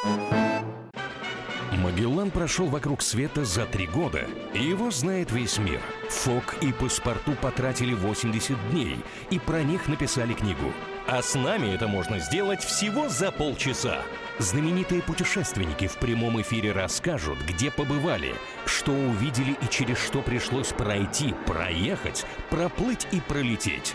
Магеллан 1.73 2.31
прошел 2.31 2.69
вокруг 2.69 3.03
света 3.03 3.45
за 3.45 3.67
три 3.67 3.87
года, 3.87 4.25
и 4.55 4.65
его 4.65 4.91
знает 4.91 5.31
весь 5.31 5.59
мир. 5.59 5.83
Фок 6.09 6.55
и 6.63 6.73
паспорту 6.73 7.33
потратили 7.33 7.93
80 7.93 8.71
дней, 8.71 8.99
и 9.29 9.39
про 9.39 9.63
них 9.63 9.89
написали 9.89 10.33
книгу. 10.33 10.73
А 11.07 11.21
с 11.21 11.35
нами 11.35 11.75
это 11.75 11.87
можно 11.87 12.19
сделать 12.19 12.65
всего 12.65 13.11
за 13.11 13.31
полчаса. 13.31 13.99
Знаменитые 14.39 15.03
путешественники 15.03 15.87
в 15.87 15.99
прямом 15.99 16.41
эфире 16.41 16.73
расскажут, 16.73 17.37
где 17.47 17.71
побывали, 17.71 18.35
что 18.65 18.93
увидели 18.93 19.55
и 19.61 19.69
через 19.69 19.99
что 19.99 20.23
пришлось 20.23 20.69
пройти, 20.69 21.35
проехать, 21.45 22.25
проплыть 22.49 23.07
и 23.13 23.21
пролететь. 23.21 23.95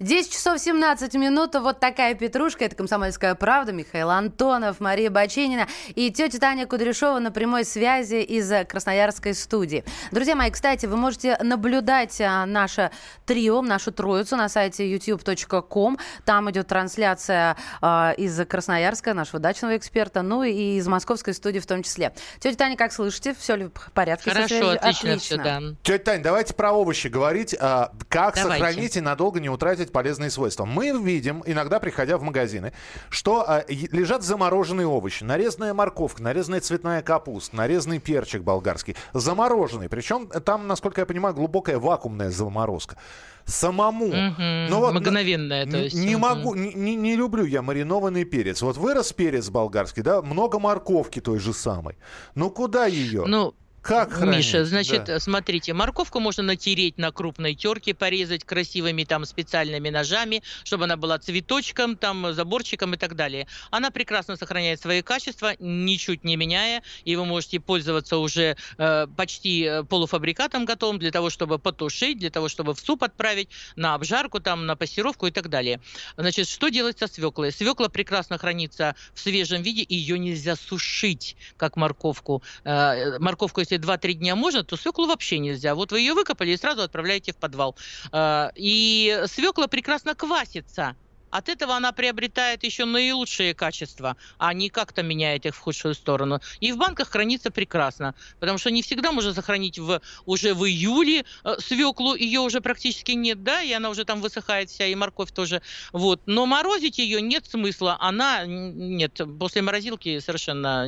10 0.00 0.32
часов 0.32 0.58
17 0.58 1.14
минут. 1.14 1.54
Вот 1.54 1.80
такая 1.80 2.14
петрушка. 2.14 2.64
Это 2.64 2.76
«Комсомольская 2.76 3.34
правда». 3.34 3.72
Михаил 3.72 4.10
Антонов, 4.10 4.80
Мария 4.80 5.10
Бачинина 5.10 5.66
и 5.94 6.10
тетя 6.10 6.38
Таня 6.38 6.66
Кудряшова 6.66 7.18
на 7.18 7.30
прямой 7.30 7.64
связи 7.64 8.22
из 8.22 8.50
Красноярской 8.66 9.34
студии. 9.34 9.84
Друзья 10.10 10.34
мои, 10.34 10.50
кстати, 10.50 10.86
вы 10.86 10.96
можете 10.96 11.36
наблюдать 11.42 12.20
а, 12.20 12.46
наше 12.46 12.90
трио, 13.26 13.62
нашу 13.62 13.92
троицу 13.92 14.36
на 14.36 14.48
сайте 14.48 14.92
youtube.com. 14.94 15.98
Там 16.24 16.50
идет 16.50 16.68
трансляция 16.68 17.56
э, 17.80 18.14
из 18.16 18.44
Красноярска, 18.46 19.14
нашего 19.14 19.38
дачного 19.38 19.76
эксперта, 19.76 20.22
ну 20.22 20.42
и 20.42 20.76
из 20.76 20.86
московской 20.86 21.34
студии 21.34 21.58
в 21.58 21.66
том 21.66 21.82
числе. 21.82 22.12
Тетя 22.40 22.56
Таня, 22.56 22.76
как 22.76 22.92
слышите? 22.92 23.34
Все 23.34 23.56
ли 23.56 23.64
в 23.66 23.92
порядке? 23.92 24.30
Хорошо, 24.30 24.70
отлично, 24.70 24.72
отлично 24.72 25.18
все, 25.18 25.36
да. 25.36 25.60
Тетя 25.82 26.04
Таня, 26.04 26.22
давайте 26.22 26.54
про 26.54 26.72
овощи 26.72 27.08
говорить. 27.08 27.54
А, 27.58 27.92
как 28.08 28.34
давайте. 28.34 28.42
сохранить 28.42 28.96
и 28.96 29.00
надолго 29.00 29.40
не 29.40 29.48
утратить 29.48 29.83
полезные 29.92 30.30
свойства. 30.30 30.64
Мы 30.64 30.90
видим, 30.90 31.42
иногда 31.46 31.80
приходя 31.80 32.18
в 32.18 32.22
магазины, 32.22 32.72
что 33.10 33.44
а, 33.46 33.64
лежат 33.68 34.22
замороженные 34.22 34.86
овощи. 34.86 35.24
Нарезанная 35.24 35.74
морковка, 35.74 36.22
нарезанная 36.22 36.60
цветная 36.60 37.02
капуста, 37.02 37.56
нарезанный 37.56 37.98
перчик 37.98 38.42
болгарский. 38.42 38.96
Замороженный. 39.12 39.88
Причем 39.88 40.28
там, 40.28 40.66
насколько 40.66 41.00
я 41.00 41.06
понимаю, 41.06 41.34
глубокая 41.34 41.78
вакуумная 41.78 42.30
заморозка 42.30 42.96
самому. 43.44 44.06
Угу, 44.06 44.70
ну, 44.70 44.80
вот, 44.80 44.94
Мгновенное, 44.94 45.66
то 45.66 45.76
есть. 45.76 45.94
Не 45.94 46.16
угу. 46.16 46.22
могу, 46.22 46.54
не, 46.54 46.96
не 46.96 47.16
люблю 47.16 47.44
я 47.44 47.62
маринованный 47.62 48.24
перец. 48.24 48.62
Вот 48.62 48.76
вырос 48.76 49.12
перец 49.12 49.50
болгарский, 49.50 50.02
да, 50.02 50.22
много 50.22 50.58
морковки 50.58 51.20
той 51.20 51.38
же 51.38 51.52
самой. 51.52 51.96
Ну 52.34 52.50
куда 52.50 52.86
ее? 52.86 53.24
Ну, 53.26 53.54
как 53.84 54.14
хранить? 54.14 54.36
Миша, 54.38 54.64
значит, 54.64 55.04
да. 55.04 55.20
смотрите, 55.20 55.74
морковку 55.74 56.18
можно 56.18 56.42
натереть 56.42 56.96
на 56.96 57.12
крупной 57.12 57.54
терке, 57.54 57.92
порезать 57.92 58.42
красивыми 58.42 59.04
там 59.04 59.26
специальными 59.26 59.90
ножами, 59.90 60.42
чтобы 60.64 60.84
она 60.84 60.96
была 60.96 61.18
цветочком, 61.18 61.98
там, 61.98 62.32
заборчиком 62.32 62.94
и 62.94 62.96
так 62.96 63.14
далее. 63.14 63.46
Она 63.70 63.90
прекрасно 63.90 64.36
сохраняет 64.36 64.80
свои 64.80 65.02
качества, 65.02 65.52
ничуть 65.58 66.24
не 66.24 66.36
меняя, 66.36 66.82
и 67.04 67.14
вы 67.14 67.26
можете 67.26 67.60
пользоваться 67.60 68.16
уже 68.16 68.56
э, 68.78 69.06
почти 69.18 69.64
э, 69.64 69.84
полуфабрикатом 69.84 70.64
готовым 70.64 70.98
для 70.98 71.10
того, 71.10 71.28
чтобы 71.28 71.58
потушить, 71.58 72.18
для 72.18 72.30
того, 72.30 72.48
чтобы 72.48 72.72
в 72.72 72.80
суп 72.80 73.04
отправить, 73.04 73.50
на 73.76 73.94
обжарку, 73.94 74.40
там, 74.40 74.64
на 74.64 74.76
пассировку 74.76 75.26
и 75.26 75.30
так 75.30 75.50
далее. 75.50 75.82
Значит, 76.16 76.48
что 76.48 76.70
делать 76.70 76.98
со 76.98 77.06
свеклой? 77.06 77.52
Свекла 77.52 77.90
прекрасно 77.90 78.38
хранится 78.38 78.96
в 79.12 79.20
свежем 79.20 79.60
виде, 79.60 79.84
ее 79.86 80.18
нельзя 80.18 80.56
сушить, 80.56 81.36
как 81.58 81.76
морковку. 81.76 82.42
Э, 82.64 83.18
морковку, 83.18 83.60
если 83.60 83.73
если 83.74 83.78
2-3 83.78 84.12
дня 84.14 84.36
можно, 84.36 84.64
то 84.64 84.76
свеклу 84.76 85.06
вообще 85.06 85.38
нельзя. 85.38 85.74
Вот 85.74 85.92
вы 85.92 86.00
ее 86.00 86.14
выкопали 86.14 86.50
и 86.50 86.56
сразу 86.56 86.82
отправляете 86.82 87.32
в 87.32 87.36
подвал. 87.36 87.76
А, 88.12 88.50
и 88.54 89.22
свекла 89.26 89.66
прекрасно 89.66 90.14
квасится. 90.14 90.96
От 91.34 91.48
этого 91.48 91.74
она 91.74 91.90
приобретает 91.90 92.62
еще 92.62 92.84
наилучшие 92.84 93.54
качества, 93.54 94.16
а 94.38 94.54
не 94.54 94.68
как-то 94.68 95.02
меняет 95.02 95.46
их 95.46 95.56
в 95.56 95.58
худшую 95.58 95.94
сторону. 95.94 96.40
И 96.60 96.70
в 96.70 96.76
банках 96.76 97.08
хранится 97.10 97.50
прекрасно, 97.50 98.14
потому 98.38 98.56
что 98.56 98.70
не 98.70 98.82
всегда 98.82 99.10
можно 99.10 99.34
сохранить 99.34 99.80
в, 99.80 100.00
уже 100.26 100.54
в 100.54 100.64
июле 100.64 101.24
э, 101.42 101.56
свеклу, 101.58 102.14
ее 102.14 102.38
уже 102.38 102.60
практически 102.60 103.10
нет, 103.12 103.42
да, 103.42 103.62
и 103.62 103.72
она 103.72 103.90
уже 103.90 104.04
там 104.04 104.20
высыхает 104.20 104.70
вся, 104.70 104.86
и 104.86 104.94
морковь 104.94 105.32
тоже. 105.32 105.60
Вот. 105.92 106.20
Но 106.26 106.46
морозить 106.46 106.98
ее 106.98 107.20
нет 107.20 107.46
смысла, 107.46 107.96
она, 107.98 108.44
нет, 108.46 109.20
после 109.40 109.62
морозилки 109.62 110.20
совершенно 110.20 110.86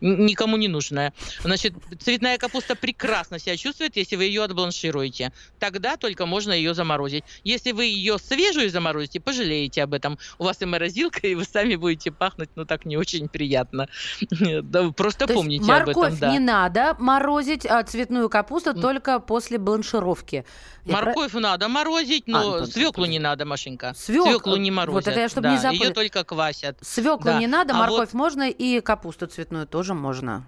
никому 0.00 0.56
не 0.56 0.66
нужная. 0.66 1.14
Значит, 1.44 1.74
цветная 2.00 2.36
капуста 2.38 2.74
прекрасно 2.74 3.38
себя 3.38 3.56
чувствует, 3.56 3.94
если 3.96 4.16
вы 4.16 4.24
ее 4.24 4.42
отбланшируете. 4.42 5.32
Тогда 5.60 5.96
только 5.96 6.26
можно 6.26 6.50
ее 6.50 6.74
заморозить. 6.74 7.22
Если 7.44 7.70
вы 7.70 7.84
ее 7.84 8.18
свежую 8.18 8.70
заморозите, 8.70 9.20
пожалеете 9.20 9.67
пожалеете 9.68 9.82
об 9.82 9.94
этом. 9.94 10.18
У 10.38 10.44
вас 10.44 10.62
и 10.62 10.66
морозилка, 10.66 11.26
и 11.26 11.34
вы 11.34 11.44
сами 11.44 11.76
будете 11.76 12.10
пахнуть, 12.10 12.50
ну, 12.56 12.64
так 12.64 12.86
не 12.86 12.96
очень 12.96 13.28
приятно. 13.28 13.88
Просто 14.96 15.26
То 15.26 15.34
помните 15.34 15.72
об 15.72 15.88
этом. 15.88 16.02
Морковь 16.02 16.18
да. 16.18 16.32
не 16.32 16.38
надо 16.38 16.96
морозить, 16.98 17.66
а 17.66 17.82
цветную 17.82 18.28
капусту 18.28 18.74
только 18.74 19.20
после 19.20 19.58
бланшировки. 19.58 20.44
Морковь 20.84 21.32
про... 21.32 21.40
надо 21.40 21.68
морозить, 21.68 22.26
но 22.26 22.54
а, 22.54 22.66
свеклу 22.66 23.06
не 23.06 23.18
надо, 23.18 23.44
Машенька. 23.44 23.94
Свек... 23.96 24.24
Свеклу 24.24 24.56
не 24.56 24.70
морозят. 24.70 25.06
Вот 25.06 25.12
это 25.12 25.20
я, 25.20 25.28
чтобы 25.28 25.48
да, 25.48 25.52
не 25.52 25.58
запутать. 25.58 25.88
Ее 25.88 25.94
только 25.94 26.24
квасят. 26.24 26.78
Свеклу 26.82 27.24
да. 27.24 27.38
не 27.38 27.46
надо, 27.46 27.74
а 27.74 27.78
морковь 27.78 28.12
вот... 28.12 28.14
можно 28.14 28.48
и 28.48 28.80
капусту 28.80 29.26
цветную 29.26 29.66
тоже 29.66 29.94
можно. 29.94 30.44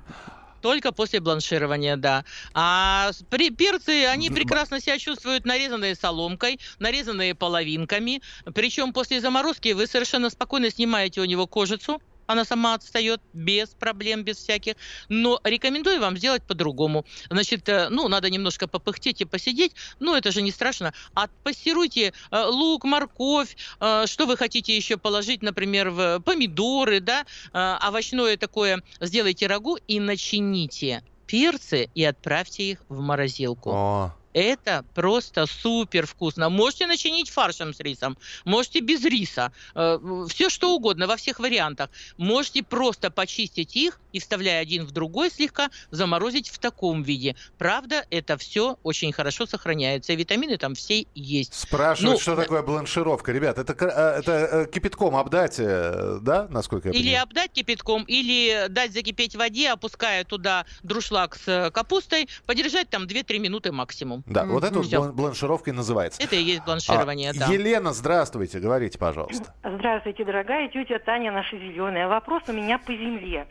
Только 0.61 0.93
после 0.93 1.21
бланширования, 1.21 1.97
да. 1.97 2.25
А 2.55 3.11
при, 3.29 3.51
перцы, 3.51 4.07
они 4.07 4.31
прекрасно 4.31 4.81
себя 4.81 4.99
чувствуют 4.99 5.45
нарезанные 5.45 5.95
соломкой, 5.95 6.61
нарезанные 6.79 7.35
половинками. 7.35 8.23
Причем 8.55 8.93
после 8.93 9.21
заморозки 9.21 9.73
вы 9.73 9.87
совершенно 9.87 10.31
спокойно 10.31 10.71
снимаете 10.71 11.21
у 11.21 11.25
него 11.25 11.47
кожицу, 11.47 12.01
она 12.31 12.45
сама 12.45 12.75
отстает 12.75 13.21
без 13.33 13.71
проблем, 13.71 14.23
без 14.23 14.37
всяких. 14.37 14.75
Но 15.09 15.41
рекомендую 15.43 16.01
вам 16.01 16.17
сделать 16.17 16.43
по-другому. 16.45 17.05
Значит, 17.29 17.69
э, 17.69 17.89
ну, 17.91 18.07
надо 18.09 18.31
немножко 18.31 18.69
попыхтеть 18.69 19.21
и 19.21 19.25
посидеть, 19.25 19.75
но 19.99 20.17
это 20.17 20.31
же 20.31 20.41
не 20.41 20.53
страшно. 20.53 20.95
Отпассируйте 21.15 22.13
э, 22.31 22.45
лук, 22.45 22.85
морковь, 22.85 23.57
э, 23.81 24.07
что 24.07 24.27
вы 24.27 24.37
хотите 24.37 24.77
еще 24.77 24.97
положить, 24.97 25.43
например, 25.43 25.91
в 25.91 26.21
помидоры, 26.21 27.01
да, 27.01 27.27
овощное 27.53 28.37
такое, 28.37 28.83
сделайте 29.01 29.47
рагу 29.47 29.79
и 29.89 29.99
начините 29.99 31.03
перцы 31.27 31.89
и 31.95 32.05
отправьте 32.05 32.71
их 32.71 32.85
в 32.89 33.01
морозилку. 33.01 33.71
О. 33.71 34.20
Это 34.33 34.85
просто 34.95 35.47
супер 35.47 36.07
вкусно. 36.07 36.49
Можете 36.49 36.87
начинить 36.87 37.31
фаршем 37.31 37.75
с 37.75 37.81
рисом, 37.81 38.17
можете 38.45 38.81
без 38.81 39.05
риса, 39.05 39.53
э, 39.75 39.99
все 40.29 40.49
что 40.49 40.75
угодно, 40.75 41.07
во 41.07 41.17
всех 41.17 41.41
вариантах. 41.41 41.91
Можете 42.17 42.63
просто 42.63 43.11
почистить 43.11 43.77
их 43.77 44.01
и, 44.13 44.21
вставляя 44.21 44.63
один 44.63 44.85
в 44.85 44.93
другой 44.93 45.31
слегка, 45.31 45.71
заморозить 45.91 46.49
в 46.49 46.59
таком 46.59 47.03
виде. 47.03 47.37
Правда, 47.59 48.05
это 48.11 48.37
все 48.37 48.79
очень 48.83 49.13
хорошо 49.13 49.47
сохраняется. 49.47 50.13
И 50.13 50.17
витамины 50.17 50.57
там 50.59 50.75
все 50.75 51.07
есть. 51.15 51.55
Спрашивают, 51.55 52.19
ну, 52.19 52.21
что 52.21 52.37
такое 52.37 52.63
бланшировка. 52.63 53.33
Ребят, 53.33 53.59
это, 53.59 53.73
э, 53.73 54.21
это 54.21 54.33
э, 54.33 54.67
кипятком 54.73 55.17
обдать, 55.17 55.57
да, 55.59 56.47
насколько 56.51 56.89
я 56.89 56.93
понимаю? 56.93 57.11
Или 57.11 57.15
обдать 57.15 57.53
кипятком, 57.53 58.05
или 58.05 58.67
дать 58.69 58.93
закипеть 58.93 59.35
в 59.35 59.39
воде, 59.39 59.71
опуская 59.71 60.25
туда 60.25 60.67
друшлаг 60.83 61.37
с 61.37 61.71
капустой, 61.73 62.29
подержать 62.47 62.89
там 62.91 63.05
2-3 63.05 63.39
минуты 63.39 63.73
максимум. 63.73 64.20
Да, 64.27 64.43
mm-hmm. 64.43 64.47
вот 64.47 64.65
это 64.65 64.79
вот 64.79 65.15
бланшировкой 65.15 65.73
называется. 65.73 66.23
Это 66.23 66.37
и 66.37 66.43
есть 66.43 66.65
бланширование, 66.65 67.31
а, 67.31 67.35
да. 67.35 67.47
Елена, 67.47 67.93
здравствуйте, 67.93 68.59
говорите, 68.59 68.99
пожалуйста. 68.99 69.55
Здравствуйте, 69.65 70.25
дорогая 70.25 70.69
тетя 70.69 70.99
Таня, 70.99 71.33
наша 71.33 71.57
зеленая. 71.57 72.09
Вопрос 72.09 72.43
у 72.49 72.53
меня 72.53 72.79
по 72.79 72.93
земле. 72.93 73.47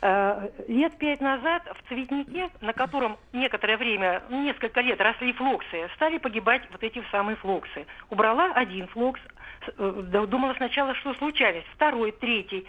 Э, 0.00 0.48
Лет 0.68 0.98
пять 0.98 1.20
назад 1.20 1.62
в 1.78 1.88
цветнике, 1.88 2.50
на 2.60 2.72
котором 2.72 3.16
некоторое 3.32 3.76
время, 3.76 4.22
несколько 4.28 4.80
лет 4.80 5.00
росли 5.00 5.32
флоксы, 5.32 5.88
стали 5.94 6.18
погибать 6.18 6.62
вот 6.70 6.82
эти 6.82 7.02
самые 7.10 7.36
флоксы. 7.36 7.86
Убрала 8.10 8.52
один 8.54 8.86
флокс, 8.88 9.20
э, 9.78 10.26
думала 10.28 10.54
сначала, 10.58 10.94
что 10.96 11.14
случались, 11.14 11.64
второй, 11.74 12.12
третий. 12.12 12.66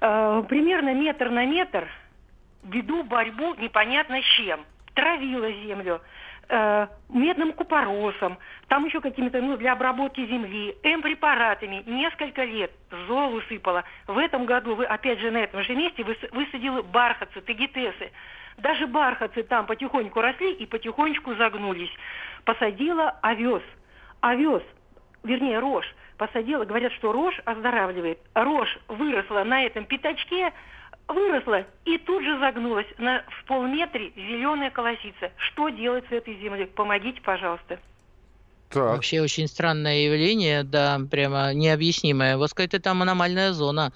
Э, 0.00 0.44
Примерно 0.48 0.94
метр 0.94 1.30
на 1.30 1.46
метр 1.46 1.88
веду 2.62 3.02
борьбу 3.02 3.54
непонятно 3.54 4.20
с 4.20 4.24
чем. 4.36 4.64
Травила 4.94 5.50
землю, 5.50 6.00
э, 6.48 6.86
медным 7.08 7.52
купоросом, 7.52 8.38
там 8.68 8.84
еще 8.84 9.00
какими-то, 9.00 9.40
ну, 9.40 9.56
для 9.56 9.72
обработки 9.72 10.24
земли, 10.26 10.76
М-препаратами. 10.82 11.82
Несколько 11.86 12.44
лет 12.44 12.70
зол 13.06 13.34
усыпала. 13.34 13.84
В 14.06 14.18
этом 14.18 14.46
году, 14.46 14.74
вы, 14.74 14.84
опять 14.84 15.18
же, 15.20 15.30
на 15.30 15.38
этом 15.38 15.62
же 15.62 15.74
месте 15.74 16.02
выс- 16.02 16.28
высадила 16.32 16.82
бархатцы, 16.82 17.40
тагитесы. 17.40 18.10
Даже 18.58 18.86
бархатцы 18.86 19.42
там 19.42 19.66
потихоньку 19.66 20.20
росли 20.20 20.52
и 20.52 20.66
потихонечку 20.66 21.34
загнулись. 21.34 21.90
Посадила 22.44 23.18
овес. 23.22 23.62
Овес, 24.20 24.62
вернее, 25.24 25.58
рожь. 25.58 25.92
Посадила, 26.18 26.64
говорят, 26.64 26.92
что 26.92 27.12
рожь 27.12 27.40
оздоравливает. 27.44 28.18
Рожь 28.34 28.78
выросла 28.88 29.42
на 29.44 29.64
этом 29.64 29.84
пятачке, 29.86 30.52
выросла 31.08 31.66
и 31.84 31.98
тут 31.98 32.22
же 32.22 32.38
загнулась 32.38 32.86
на, 32.98 33.24
в 33.28 33.44
полметре 33.46 34.12
зеленая 34.16 34.70
колосица. 34.70 35.30
Что 35.36 35.68
делать 35.68 36.04
с 36.08 36.12
этой 36.12 36.36
землей? 36.38 36.66
Помогите, 36.66 37.20
пожалуйста. 37.20 37.78
Так. 38.70 38.94
Вообще 38.94 39.20
очень 39.20 39.48
странное 39.48 40.04
явление, 40.04 40.62
да, 40.62 40.98
прямо 41.10 41.52
необъяснимое. 41.52 42.38
Вот 42.38 42.50
какая-то 42.50 42.80
там 42.80 43.02
аномальная 43.02 43.52
зона. 43.52 43.92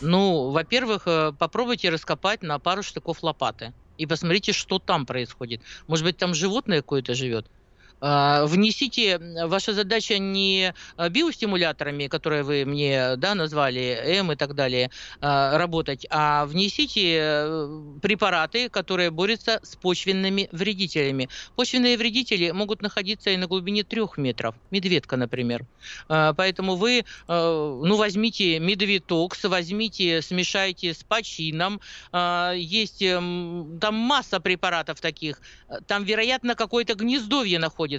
Ну, 0.00 0.50
во-первых, 0.50 1.02
э, 1.06 1.32
попробуйте 1.36 1.90
раскопать 1.90 2.42
на 2.42 2.60
пару 2.60 2.84
штыков 2.84 3.24
лопаты 3.24 3.72
и 3.98 4.06
посмотрите, 4.06 4.52
что 4.52 4.78
там 4.78 5.04
происходит. 5.04 5.62
Может 5.88 6.04
быть, 6.04 6.16
там 6.16 6.32
животное 6.32 6.80
какое-то 6.80 7.14
живет. 7.14 7.46
А, 8.00 8.46
Внесите, 8.46 9.18
ваша 9.46 9.74
задача 9.74 10.18
не 10.18 10.74
а, 10.96 11.08
биостимуляторами, 11.08 12.06
которые 12.06 12.42
вы 12.42 12.64
мне 12.64 13.16
да, 13.16 13.34
назвали, 13.34 13.80
М 13.80 14.32
и 14.32 14.36
так 14.36 14.54
далее, 14.54 14.90
а, 15.20 15.58
работать, 15.58 16.06
а 16.10 16.46
внесите 16.46 17.18
э, 17.20 17.98
препараты, 18.02 18.68
которые 18.68 19.10
борются 19.10 19.60
с 19.62 19.76
почвенными 19.76 20.48
вредителями. 20.52 21.28
Почвенные 21.56 21.96
вредители 21.96 22.50
могут 22.50 22.82
находиться 22.82 23.30
и 23.30 23.36
на 23.36 23.46
глубине 23.46 23.84
трех 23.84 24.16
метров. 24.16 24.54
Медведка, 24.70 25.16
например. 25.16 25.66
Поэтому 26.08 26.76
вы, 26.76 27.00
э, 27.00 27.02
ну, 27.28 27.96
возьмите 27.96 28.58
медвитокс, 28.58 29.44
возьмите, 29.44 30.22
смешайте 30.22 30.94
с 30.94 31.04
почином. 31.04 31.80
Есть 32.12 33.02
эм, 33.02 33.78
там 33.80 33.94
масса 33.94 34.40
препаратов 34.40 35.00
таких. 35.00 35.40
Там, 35.86 36.04
вероятно, 36.04 36.54
какое-то 36.54 36.94
гнездовье 36.94 37.58
находится. 37.58 37.89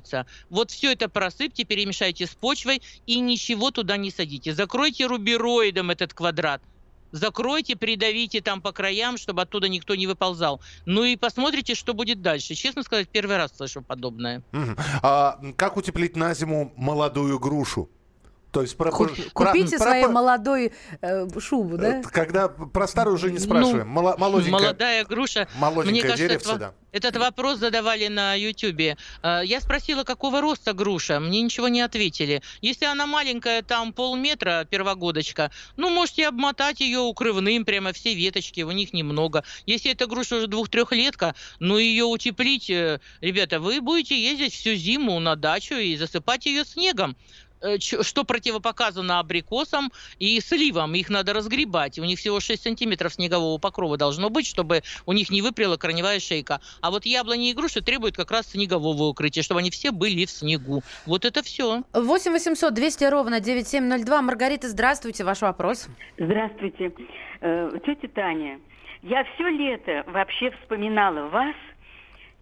Вот 0.49 0.71
все 0.71 0.93
это 0.93 1.09
просыпьте, 1.09 1.63
перемешайте 1.63 2.25
с 2.27 2.31
почвой 2.31 2.81
и 3.05 3.19
ничего 3.19 3.71
туда 3.71 3.97
не 3.97 4.11
садите. 4.11 4.53
Закройте 4.53 5.05
рубероидом 5.07 5.91
этот 5.91 6.13
квадрат. 6.13 6.61
Закройте, 7.11 7.75
придавите 7.75 8.39
там 8.41 8.61
по 8.61 8.71
краям, 8.71 9.17
чтобы 9.17 9.41
оттуда 9.41 9.67
никто 9.67 9.95
не 9.95 10.07
выползал. 10.07 10.61
Ну 10.85 11.03
и 11.03 11.17
посмотрите, 11.17 11.75
что 11.75 11.93
будет 11.93 12.21
дальше. 12.21 12.55
Честно 12.55 12.83
сказать, 12.83 13.09
первый 13.09 13.35
раз 13.35 13.51
слышу 13.57 13.81
подобное. 13.81 14.43
А 15.03 15.37
как 15.57 15.75
утеплить 15.75 16.15
на 16.15 16.33
зиму 16.33 16.71
молодую 16.77 17.37
грушу? 17.39 17.89
То 18.51 18.61
есть 18.61 18.75
про, 18.75 18.91
Куп- 18.91 19.15
про- 19.33 19.45
Купите 19.51 19.77
про- 19.77 19.85
своей 19.85 20.03
про- 20.03 20.11
молодой 20.11 20.73
э, 21.01 21.39
шубу, 21.39 21.77
да? 21.77 21.99
э, 21.99 22.03
Когда 22.03 22.49
про 22.49 22.85
старую 22.85 23.15
уже 23.15 23.27
не 23.31 23.37
Ну, 23.37 23.43
спрашиваем. 23.45 23.87
Моло- 23.87 24.17
молоденькая, 24.17 24.51
Молодая 24.61 25.05
груша. 25.05 25.47
молоденькое 25.55 25.91
Мне 25.93 26.01
кажется, 26.01 26.27
деревце, 26.27 26.49
это, 26.49 26.59
да. 26.59 26.73
Этот 26.91 27.15
вопрос 27.17 27.59
задавали 27.59 28.07
на 28.07 28.35
Ютьюбе. 28.35 28.97
Э, 29.23 29.41
Я 29.43 29.61
спросила, 29.61 30.03
какого 30.03 30.41
роста 30.41 30.73
груша. 30.73 31.19
Мне 31.19 31.41
ничего 31.41 31.67
не 31.69 31.81
ответили. 31.81 32.41
Если 32.61 32.85
она 32.85 33.05
маленькая, 33.05 33.61
там 33.61 33.93
полметра, 33.93 34.67
первогодочка, 34.69 35.51
ну, 35.77 35.89
можете 35.89 36.27
обмотать 36.27 36.81
ее 36.81 36.99
укрывным, 36.99 37.65
прямо 37.65 37.93
все 37.93 38.13
веточки, 38.13 38.61
у 38.61 38.71
них 38.71 38.93
немного. 38.93 39.43
Если 39.65 39.91
эта 39.91 40.05
груша 40.07 40.37
уже 40.37 40.47
двух-трехлетка, 40.47 41.35
ну, 41.59 41.77
ее 41.77 42.05
утеплить, 42.05 42.69
э, 42.69 42.99
ребята, 43.21 43.59
вы 43.59 43.81
будете 43.81 44.21
ездить 44.21 44.53
всю 44.53 44.75
зиму 44.75 45.19
на 45.19 45.35
дачу 45.35 45.75
и 45.75 45.95
засыпать 45.95 46.45
ее 46.45 46.65
снегом. 46.65 47.15
Э, 47.61 47.77
Что 47.79 48.23
противопоказано 48.23 49.19
абрикосам 49.19 49.91
и 50.19 50.39
сливам. 50.41 50.95
Их 50.95 51.09
надо 51.09 51.33
разгребать. 51.33 51.99
У 51.99 52.03
них 52.03 52.19
всего 52.19 52.39
6 52.39 52.63
сантиметров 52.63 53.13
снегового 53.13 53.57
покрова 53.59 53.97
должно 53.97 54.29
быть, 54.29 54.47
чтобы 54.47 54.83
у 55.05 55.13
них 55.13 55.29
не 55.29 55.41
выпрела 55.41 55.77
корневая 55.77 56.19
шейка. 56.19 56.59
А 56.81 56.89
вот 56.91 57.05
яблони 57.05 57.51
и 57.51 57.53
груши 57.53 57.81
требуют 57.81 58.15
как 58.15 58.31
раз 58.31 58.47
снегового 58.51 59.03
укрытия, 59.03 59.43
чтобы 59.43 59.59
они 59.59 59.69
все 59.69 59.91
были 59.91 60.25
в 60.25 60.31
снегу. 60.31 60.81
Вот 61.05 61.25
это 61.25 61.43
все. 61.43 61.83
8 61.93 62.31
800 62.31 62.73
200 62.73 63.03
ровно 63.05 63.39
9702. 63.39 64.21
Маргарита, 64.21 64.67
здравствуйте, 64.67 65.23
ваш 65.23 65.41
вопрос. 65.41 65.87
Здравствуйте, 66.17 66.91
Э, 67.43 67.71
тетя 67.85 68.07
Таня. 68.07 68.59
Я 69.01 69.23
все 69.23 69.49
лето 69.49 70.03
вообще 70.07 70.51
вспоминала 70.51 71.27
вас, 71.29 71.55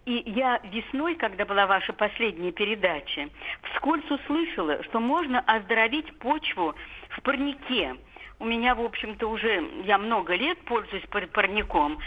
и 0.04 0.22
я 0.26 0.60
весной, 0.72 1.14
когда 1.14 1.46
была 1.46 1.66
ваша 1.66 1.94
последняя 1.94 2.52
передача, 2.52 3.30
вскользь 3.72 4.10
услышала, 4.10 4.82
что 4.84 5.00
можно 5.00 5.40
оздоровить 5.40 6.18
почву 6.18 6.74
в 7.16 7.22
парнике. 7.22 7.96
У 8.38 8.44
меня, 8.44 8.74
в 8.74 8.80
общем-то, 8.82 9.26
уже, 9.26 9.66
я 9.86 9.96
много 9.98 10.34
лет 10.34 10.58
пользуюсь 10.64 11.04
пар- 11.10 11.28
парником. 11.28 11.98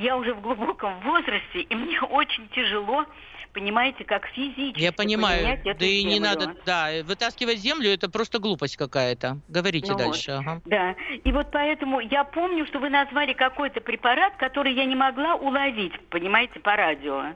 Я 0.00 0.16
уже 0.16 0.32
в 0.32 0.40
глубоком 0.40 0.98
возрасте, 1.00 1.60
и 1.60 1.74
мне 1.74 2.00
очень 2.10 2.48
тяжело, 2.48 3.04
понимаете, 3.52 4.04
как 4.04 4.26
физически 4.28 4.80
Я 4.80 4.92
понимаю. 4.92 5.60
Да 5.62 5.84
и 5.84 6.02
не 6.04 6.18
надо, 6.18 6.56
да, 6.64 6.88
вытаскивать 7.04 7.58
землю 7.58 7.90
это 7.90 8.08
просто 8.08 8.38
глупость 8.38 8.78
какая-то. 8.78 9.38
Говорите 9.48 9.88
Ну 9.92 9.98
вот. 9.98 10.02
дальше. 10.02 10.30
ага. 10.30 10.62
Да, 10.64 10.92
и 11.22 11.30
вот 11.32 11.48
поэтому 11.52 12.00
я 12.00 12.24
помню, 12.24 12.66
что 12.66 12.78
вы 12.78 12.88
назвали 12.88 13.34
какой-то 13.34 13.82
препарат, 13.82 14.36
который 14.36 14.72
я 14.72 14.86
не 14.86 14.96
могла 14.96 15.34
уловить, 15.34 15.92
понимаете, 16.08 16.60
по 16.60 16.76
радио. 16.76 17.34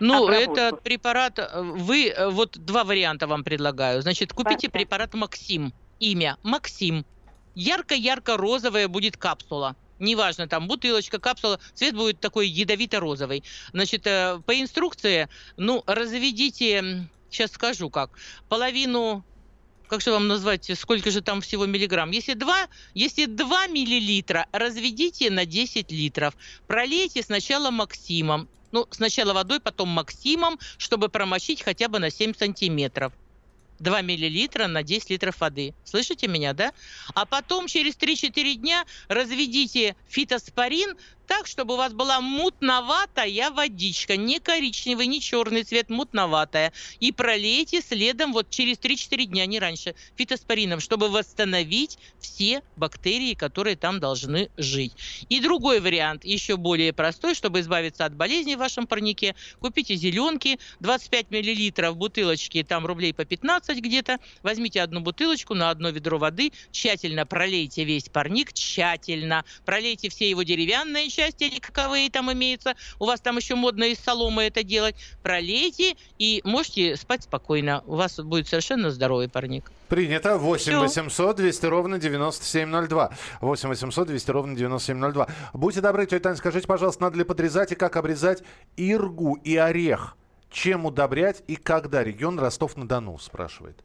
Ну, 0.00 0.24
Обработку. 0.24 0.52
этот 0.52 0.82
препарат, 0.82 1.38
э, 1.38 1.62
вы, 1.62 2.08
э, 2.08 2.28
вот 2.28 2.58
два 2.58 2.84
варианта 2.84 3.26
вам 3.26 3.42
предлагаю. 3.42 4.02
Значит, 4.02 4.32
купите 4.32 4.68
препарат 4.68 5.14
Максим. 5.14 5.72
Имя 5.98 6.36
Максим. 6.42 7.04
Ярко-ярко-розовая 7.54 8.86
будет 8.88 9.16
капсула. 9.16 9.74
Неважно, 10.04 10.46
там 10.46 10.68
бутылочка, 10.68 11.18
капсула, 11.18 11.58
цвет 11.74 11.94
будет 11.94 12.20
такой 12.20 12.48
ядовито-розовый. 12.48 13.42
Значит, 13.72 14.06
э, 14.06 14.40
по 14.44 14.60
инструкции, 14.60 15.28
ну, 15.56 15.82
разведите, 15.86 17.08
сейчас 17.30 17.52
скажу 17.52 17.90
как, 17.90 18.10
половину 18.48 19.24
как 19.88 20.00
же 20.00 20.12
вам 20.12 20.28
назвать, 20.28 20.70
сколько 20.78 21.10
же 21.10 21.20
там 21.20 21.40
всего 21.40 21.66
миллиграмм? 21.66 22.10
Если 22.10 22.34
2, 22.34 22.68
если 22.94 23.26
2 23.26 23.66
миллилитра, 23.68 24.46
разведите 24.50 25.30
на 25.30 25.44
10 25.44 25.92
литров. 25.92 26.34
Пролейте 26.66 27.22
сначала 27.22 27.70
Максимом. 27.70 28.48
Ну, 28.72 28.86
сначала 28.90 29.34
водой, 29.34 29.60
потом 29.60 29.90
Максимом, 29.90 30.58
чтобы 30.78 31.08
промочить 31.08 31.62
хотя 31.62 31.88
бы 31.88 31.98
на 31.98 32.10
7 32.10 32.34
сантиметров. 32.34 33.12
2 33.84 34.00
миллилитра 34.02 34.66
на 34.66 34.82
10 34.82 35.10
литров 35.10 35.40
воды. 35.40 35.74
Слышите 35.84 36.26
меня, 36.26 36.54
да? 36.54 36.72
А 37.14 37.26
потом 37.26 37.68
через 37.68 37.96
3-4 37.96 38.54
дня 38.54 38.84
разведите 39.08 39.94
фитоспорин 40.08 40.96
так, 41.26 41.46
чтобы 41.46 41.74
у 41.74 41.76
вас 41.76 41.92
была 41.92 42.20
мутноватая 42.20 43.50
водичка, 43.50 44.16
не 44.16 44.40
коричневый, 44.40 45.06
не 45.06 45.20
черный 45.20 45.62
цвет, 45.62 45.90
мутноватая. 45.90 46.72
И 47.00 47.12
пролейте 47.12 47.80
следом 47.80 48.32
вот 48.32 48.50
через 48.50 48.78
3-4 48.78 49.24
дня, 49.24 49.46
не 49.46 49.58
раньше, 49.58 49.94
фитоспорином, 50.16 50.80
чтобы 50.80 51.08
восстановить 51.08 51.98
все 52.18 52.62
бактерии, 52.76 53.34
которые 53.34 53.76
там 53.76 54.00
должны 54.00 54.50
жить. 54.56 54.92
И 55.28 55.40
другой 55.40 55.80
вариант, 55.80 56.24
еще 56.24 56.56
более 56.56 56.92
простой, 56.92 57.34
чтобы 57.34 57.60
избавиться 57.60 58.04
от 58.04 58.14
болезней 58.14 58.56
в 58.56 58.60
вашем 58.60 58.86
парнике, 58.86 59.34
купите 59.60 59.96
зеленки, 59.96 60.58
25 60.80 61.30
миллилитров 61.30 61.96
бутылочки, 61.96 62.62
там 62.62 62.86
рублей 62.86 63.14
по 63.14 63.24
15 63.24 63.73
где-то, 63.80 64.18
возьмите 64.42 64.82
одну 64.82 65.00
бутылочку 65.00 65.54
на 65.54 65.70
одно 65.70 65.90
ведро 65.90 66.18
воды, 66.18 66.52
тщательно 66.70 67.26
пролейте 67.26 67.84
весь 67.84 68.08
парник, 68.08 68.52
тщательно, 68.52 69.44
пролейте 69.64 70.08
все 70.08 70.28
его 70.28 70.42
деревянные 70.42 71.08
части 71.08 71.44
или 71.44 71.58
каковые 71.58 72.10
там 72.10 72.32
имеются, 72.32 72.74
у 72.98 73.06
вас 73.06 73.20
там 73.20 73.36
еще 73.36 73.54
модно 73.54 73.84
из 73.84 73.98
соломы 73.98 74.44
это 74.44 74.62
делать, 74.62 74.96
пролейте 75.22 75.96
и 76.18 76.40
можете 76.44 76.96
спать 76.96 77.24
спокойно, 77.24 77.82
у 77.86 77.96
вас 77.96 78.18
будет 78.18 78.48
совершенно 78.48 78.90
здоровый 78.90 79.28
парник. 79.28 79.70
Принято. 79.88 80.38
8 80.38 80.62
Всё. 80.62 80.80
800 80.80 81.36
200 81.36 81.66
ровно 81.66 81.98
9702. 81.98 83.12
8 83.40 83.68
800 83.68 84.08
200 84.08 84.30
ровно 84.30 84.56
9702. 84.56 85.28
Будьте 85.52 85.80
добры, 85.80 86.06
тетя 86.06 86.20
Таня, 86.20 86.36
скажите, 86.36 86.66
пожалуйста, 86.66 87.02
надо 87.02 87.18
ли 87.18 87.24
подрезать 87.24 87.72
и 87.72 87.74
как 87.74 87.96
обрезать 87.96 88.42
иргу 88.76 89.34
и 89.44 89.56
орех? 89.56 90.16
Чем 90.54 90.86
удобрять 90.86 91.42
и 91.48 91.56
когда? 91.56 92.04
Регион 92.04 92.38
Ростов-на-Дону 92.38 93.18
спрашивает. 93.18 93.76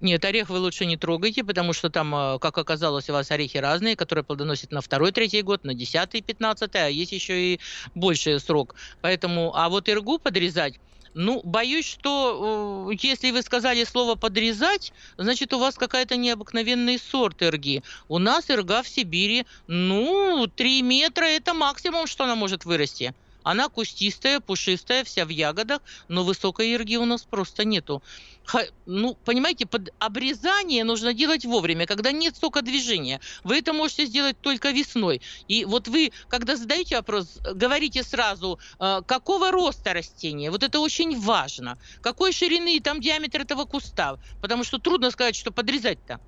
Нет, 0.00 0.24
орех 0.24 0.50
вы 0.50 0.58
лучше 0.58 0.84
не 0.84 0.96
трогайте, 0.96 1.44
потому 1.44 1.72
что 1.72 1.90
там, 1.90 2.12
э, 2.12 2.38
как 2.40 2.58
оказалось, 2.58 3.08
у 3.08 3.12
вас 3.12 3.30
орехи 3.30 3.58
разные, 3.58 3.94
которые 3.94 4.24
плодоносят 4.24 4.72
на 4.72 4.80
второй, 4.80 5.12
третий 5.12 5.42
год, 5.42 5.62
на 5.62 5.74
десятый, 5.74 6.20
пятнадцатый, 6.20 6.86
а 6.86 6.88
есть 6.88 7.12
еще 7.12 7.54
и 7.54 7.60
больший 7.94 8.40
срок. 8.40 8.74
Поэтому, 9.00 9.54
а 9.54 9.68
вот 9.68 9.88
иргу 9.88 10.18
подрезать, 10.18 10.80
ну, 11.14 11.40
боюсь, 11.44 11.86
что 11.86 12.88
э, 12.90 12.96
если 13.00 13.30
вы 13.30 13.42
сказали 13.42 13.84
слово 13.84 14.16
«подрезать», 14.16 14.92
значит, 15.18 15.52
у 15.52 15.60
вас 15.60 15.76
какая-то 15.76 16.16
необыкновенный 16.16 16.98
сорт 16.98 17.42
ирги. 17.42 17.84
У 18.08 18.18
нас 18.18 18.50
ирга 18.50 18.82
в 18.82 18.88
Сибири, 18.88 19.46
ну, 19.68 20.48
3 20.48 20.82
метра– 20.82 21.24
это 21.26 21.54
максимум, 21.54 22.08
что 22.08 22.24
она 22.24 22.34
может 22.34 22.64
вырасти. 22.64 23.14
Она 23.48 23.70
кустистая, 23.70 24.40
пушистая, 24.40 25.04
вся 25.04 25.24
в 25.24 25.30
ягодах, 25.30 25.80
но 26.08 26.22
высокой 26.22 26.74
ирги 26.74 26.96
у 26.96 27.06
нас 27.06 27.22
просто 27.22 27.64
нету. 27.64 28.02
Ха, 28.44 28.60
ну, 28.84 29.16
понимаете, 29.24 29.64
под 29.64 29.88
обрезание 29.98 30.84
нужно 30.84 31.14
делать 31.14 31.46
вовремя, 31.46 31.86
когда 31.86 32.12
нет 32.12 32.36
сока 32.36 32.60
движения. 32.60 33.22
Вы 33.44 33.60
это 33.60 33.72
можете 33.72 34.04
сделать 34.04 34.38
только 34.38 34.70
весной. 34.70 35.22
И 35.46 35.64
вот 35.64 35.88
вы, 35.88 36.12
когда 36.28 36.56
задаете 36.56 36.96
вопрос, 36.96 37.38
говорите 37.54 38.02
сразу, 38.02 38.60
э, 38.80 39.00
какого 39.06 39.50
роста 39.50 39.94
растения. 39.94 40.50
Вот 40.50 40.62
это 40.62 40.80
очень 40.80 41.18
важно. 41.18 41.78
Какой 42.02 42.32
ширины 42.32 42.78
там 42.80 43.00
диаметр 43.00 43.40
этого 43.40 43.64
куста. 43.64 44.18
Потому 44.42 44.62
что 44.62 44.76
трудно 44.78 45.10
сказать, 45.10 45.36
что 45.36 45.52
подрезать-то. 45.52 46.20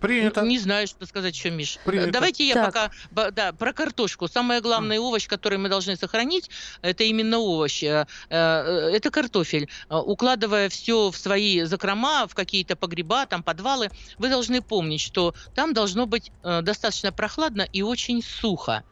Принято. 0.00 0.42
Не 0.42 0.58
знаю, 0.58 0.86
что 0.86 1.06
сказать 1.06 1.34
еще, 1.34 1.50
Миш. 1.50 1.78
Принято. 1.84 2.12
Давайте 2.12 2.46
я 2.46 2.54
Так. 2.54 2.66
пока 2.66 3.30
да, 3.32 3.52
про 3.52 3.72
картошку. 3.72 4.28
Самый 4.28 4.60
главный 4.60 4.98
овощ, 4.98 5.26
который 5.26 5.58
мы 5.58 5.68
должны 5.68 5.96
сохранить, 5.96 6.50
это 6.82 7.04
именно 7.04 7.38
овощ. 7.38 7.82
Э, 7.82 8.06
э, 8.28 8.90
Это 8.94 9.10
картофель. 9.10 9.68
Э, 9.88 9.96
Укладывая 9.96 10.68
все 10.68 11.10
в 11.10 11.16
свои 11.16 11.62
закрома, 11.62 12.26
в 12.28 12.34
какие-то 12.34 12.76
погреба, 12.76 13.26
там 13.26 13.42
подвалы, 13.42 13.90
вы 14.18 14.28
должны 14.28 14.62
помнить, 14.62 15.00
что 15.00 15.34
там 15.54 15.72
должно 15.72 16.06
быть 16.06 16.30
достаточно 16.42 17.12
прохладно 17.12 17.66
и 17.72 17.82
очень 17.82 18.22
сухо. 18.22 18.84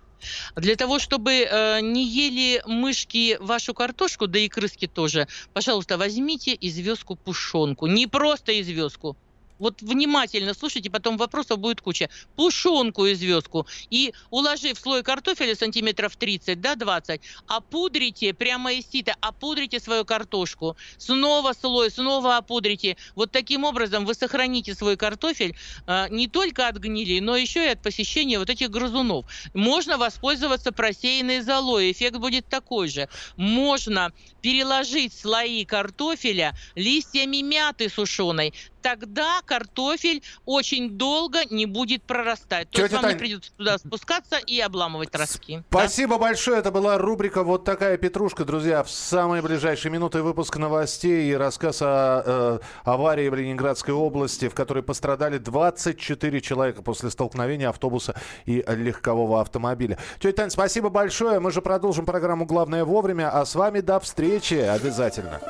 Для 0.57 0.77
того, 0.77 0.99
чтобы 0.99 1.33
э, 1.33 1.81
не 1.81 2.05
ели 2.05 2.63
мышки 2.67 3.37
вашу 3.41 3.75
картошку, 3.75 4.27
да 4.27 4.39
и 4.39 4.49
крыски 4.49 4.87
тоже, 4.87 5.29
пожалуйста, 5.53 5.97
возьмите 5.97 6.57
известку 6.61 7.17
пушонку. 7.17 7.87
Не 7.87 8.07
просто 8.07 8.61
известку, 8.61 9.17
вот 9.59 9.83
внимательно 9.83 10.55
слушайте, 10.55 10.91
потом 10.91 11.17
вопросов 11.17 11.59
будет 11.59 11.81
куча. 11.81 12.09
Пушонку 12.37 13.11
известку. 13.13 13.67
И 13.91 14.13
уложив 14.31 14.79
слой 14.79 15.03
картофеля 15.03 15.55
сантиметров 15.55 16.17
30, 16.17 16.61
да, 16.61 16.75
20, 16.75 17.21
опудрите 17.47 18.35
прямо 18.35 18.73
из 18.73 18.87
сита, 18.89 19.15
опудрите 19.21 19.81
свою 19.81 20.05
картошку. 20.05 20.77
Снова 20.99 21.53
слой, 21.53 21.91
снова 21.91 22.37
опудрите. 22.37 22.97
Вот 23.15 23.33
таким 23.33 23.65
образом 23.65 24.05
вы 24.05 24.15
сохраните 24.15 24.75
свой 24.75 24.97
картофель 24.97 25.57
э, 25.87 26.07
не 26.11 26.29
только 26.29 26.69
от 26.69 26.77
гнили, 26.77 27.21
но 27.21 27.37
еще 27.37 27.65
и 27.65 27.69
от 27.69 27.83
посещения 27.83 28.39
вот 28.39 28.51
этих 28.51 28.71
грызунов. 28.71 29.27
Можно 29.55 29.99
воспользоваться 29.99 30.73
просеянной 30.73 31.41
золой. 31.41 31.93
Эффект 31.93 32.17
будет 32.17 32.47
такой 32.49 32.89
же. 32.89 33.09
Можно 33.37 34.13
переложить 34.41 35.13
слои 35.15 35.65
картофеля 35.65 36.57
листьями 36.75 37.43
мяты 37.43 37.89
сушеной. 37.89 38.55
Тогда 38.83 39.41
картофель 39.45 40.23
очень 40.45 40.91
долго 40.91 41.41
не 41.51 41.67
будет 41.67 42.03
прорастать. 42.03 42.71
То 42.71 42.83
есть 42.83 42.91
Тетя 42.91 43.03
вам 43.03 43.07
не 43.07 43.11
Тань. 43.13 43.19
придется 43.19 43.53
туда 43.57 43.79
спускаться 43.79 44.37
и 44.39 44.61
обламывать 44.61 45.15
ростки. 45.15 45.57
Да? 45.57 45.65
Спасибо 45.71 46.19
большое. 46.19 46.59
Это 46.59 46.71
была 46.71 46.99
рубрика 46.99 47.43
«Вот 47.43 47.65
такая 47.65 47.97
петрушка». 47.97 48.45
Друзья, 48.45 48.83
в 48.83 48.91
самые 48.91 49.43
ближайшие 49.43 49.93
минуты 49.93 50.23
выпуск 50.23 50.57
новостей 50.57 51.31
и 51.31 51.35
рассказ 51.35 51.83
о 51.83 52.23
э, 52.25 52.59
аварии 52.85 53.29
в 53.29 53.35
Ленинградской 53.35 53.95
области, 53.95 54.49
в 54.49 54.55
которой 54.55 54.83
пострадали 54.83 55.39
24 55.39 56.41
человека 56.41 56.83
после 56.83 57.11
столкновения 57.11 57.69
автобуса 57.69 58.15
и 58.45 58.65
легкового 58.67 59.41
автомобиля. 59.41 59.99
Тетя 60.21 60.37
Тань, 60.39 60.51
спасибо 60.51 60.89
большое. 60.89 61.41
Мы 61.41 61.51
же 61.51 61.63
продолжим 61.63 62.07
программу 62.07 62.47
«Главное 62.47 62.85
вовремя». 62.85 63.31
А 63.31 63.45
с 63.45 63.55
вами 63.55 63.81
до 63.81 64.01
встречи 64.01 64.55
обязательно. 64.55 65.41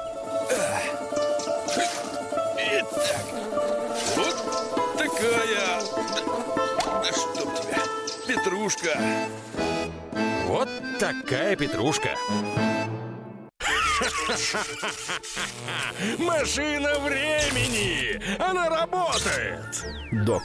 Петрушка. 8.39 8.99
Вот 10.47 10.69
такая 10.99 11.57
петрушка. 11.57 12.09
Машина 16.19 16.99
времени! 17.01 18.21
Она 18.39 18.69
работает! 18.69 19.85
Док, 20.25 20.43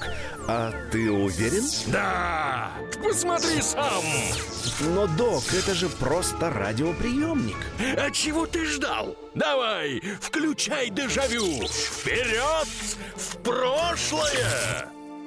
а 0.48 0.72
ты 0.92 1.12
уверен? 1.12 1.64
Да! 1.88 2.72
Посмотри 3.04 3.62
сам! 3.62 4.04
Но, 4.80 5.06
док, 5.08 5.44
это 5.54 5.76
же 5.76 5.90
просто 5.90 6.50
радиоприемник. 6.50 7.58
А 7.98 8.10
чего 8.10 8.48
ты 8.48 8.66
ждал? 8.66 9.16
Давай, 9.36 10.02
включай 10.20 10.90
дежавю! 10.90 11.68
Вперед! 11.68 12.68
В 13.16 13.38
прошлое! 13.44 14.93